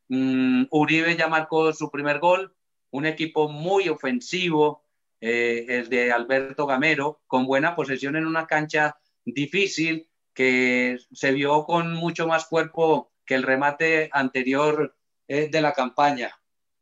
Mm, 0.07 0.63
Uribe 0.71 1.17
ya 1.17 1.27
marcó 1.27 1.73
su 1.73 1.91
primer 1.91 2.19
gol, 2.19 2.55
un 2.91 3.05
equipo 3.05 3.49
muy 3.49 3.89
ofensivo, 3.89 4.85
eh, 5.19 5.65
el 5.67 5.89
de 5.89 6.13
Alberto 6.13 6.65
Gamero, 6.65 7.21
con 7.27 7.45
buena 7.45 7.75
posesión 7.75 8.15
en 8.15 8.25
una 8.25 8.47
cancha 8.47 8.97
difícil 9.25 10.07
que 10.33 10.97
se 11.11 11.31
vio 11.31 11.65
con 11.65 11.93
mucho 11.93 12.27
más 12.27 12.45
cuerpo 12.45 13.11
que 13.25 13.35
el 13.35 13.43
remate 13.43 14.09
anterior 14.11 14.95
eh, 15.27 15.49
de 15.49 15.61
la 15.61 15.73
campaña. 15.73 16.35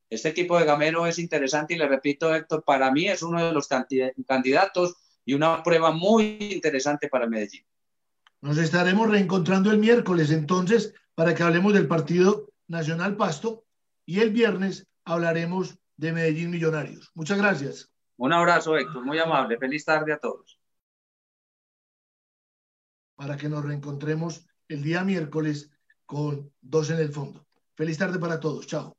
Este 0.10 0.30
equipo 0.30 0.60
de 0.60 0.66
Gamero 0.66 1.06
es 1.06 1.20
interesante 1.20 1.74
y 1.74 1.78
le 1.78 1.88
repito, 1.88 2.34
Héctor, 2.34 2.64
para 2.66 2.92
mí 2.92 3.08
es 3.08 3.22
uno 3.22 3.46
de 3.46 3.54
los 3.54 3.68
candidatos 3.68 4.96
y 5.24 5.34
una 5.34 5.64
prueba 5.64 5.92
muy 5.92 6.38
interesante 6.52 7.08
para 7.08 7.28
Medellín. 7.28 7.66
Nos 8.42 8.58
estaremos 8.58 9.10
reencontrando 9.10 9.72
el 9.72 9.78
miércoles 9.78 10.32
entonces 10.32 10.94
para 11.16 11.36
que 11.36 11.44
hablemos 11.44 11.74
del 11.74 11.88
partido 11.88 12.50
Nacional 12.68 13.16
Pasto 13.16 13.66
y 14.06 14.20
el 14.20 14.32
viernes 14.32 14.88
hablaremos 15.06 15.78
de 15.98 16.12
Medellín 16.12 16.50
Millonarios. 16.50 17.12
Muchas 17.14 17.38
gracias. 17.38 17.92
Un 18.18 18.34
abrazo, 18.34 18.78
Héctor, 18.78 19.06
muy 19.06 19.20
amable. 19.20 19.58
Feliz 19.58 19.86
tarde 19.86 20.14
a 20.14 20.18
todos. 20.18 20.61
Para 23.22 23.38
que 23.38 23.50
nos 23.50 23.64
reencontremos 23.64 24.48
el 24.68 24.82
día 24.82 25.04
miércoles 25.04 25.70
con 26.08 26.52
dos 26.60 26.90
en 26.90 26.98
el 26.98 27.10
fondo. 27.10 27.46
Feliz 27.76 28.00
tarde 28.00 28.18
para 28.18 28.40
todos. 28.40 28.66
Chao. 28.66 28.98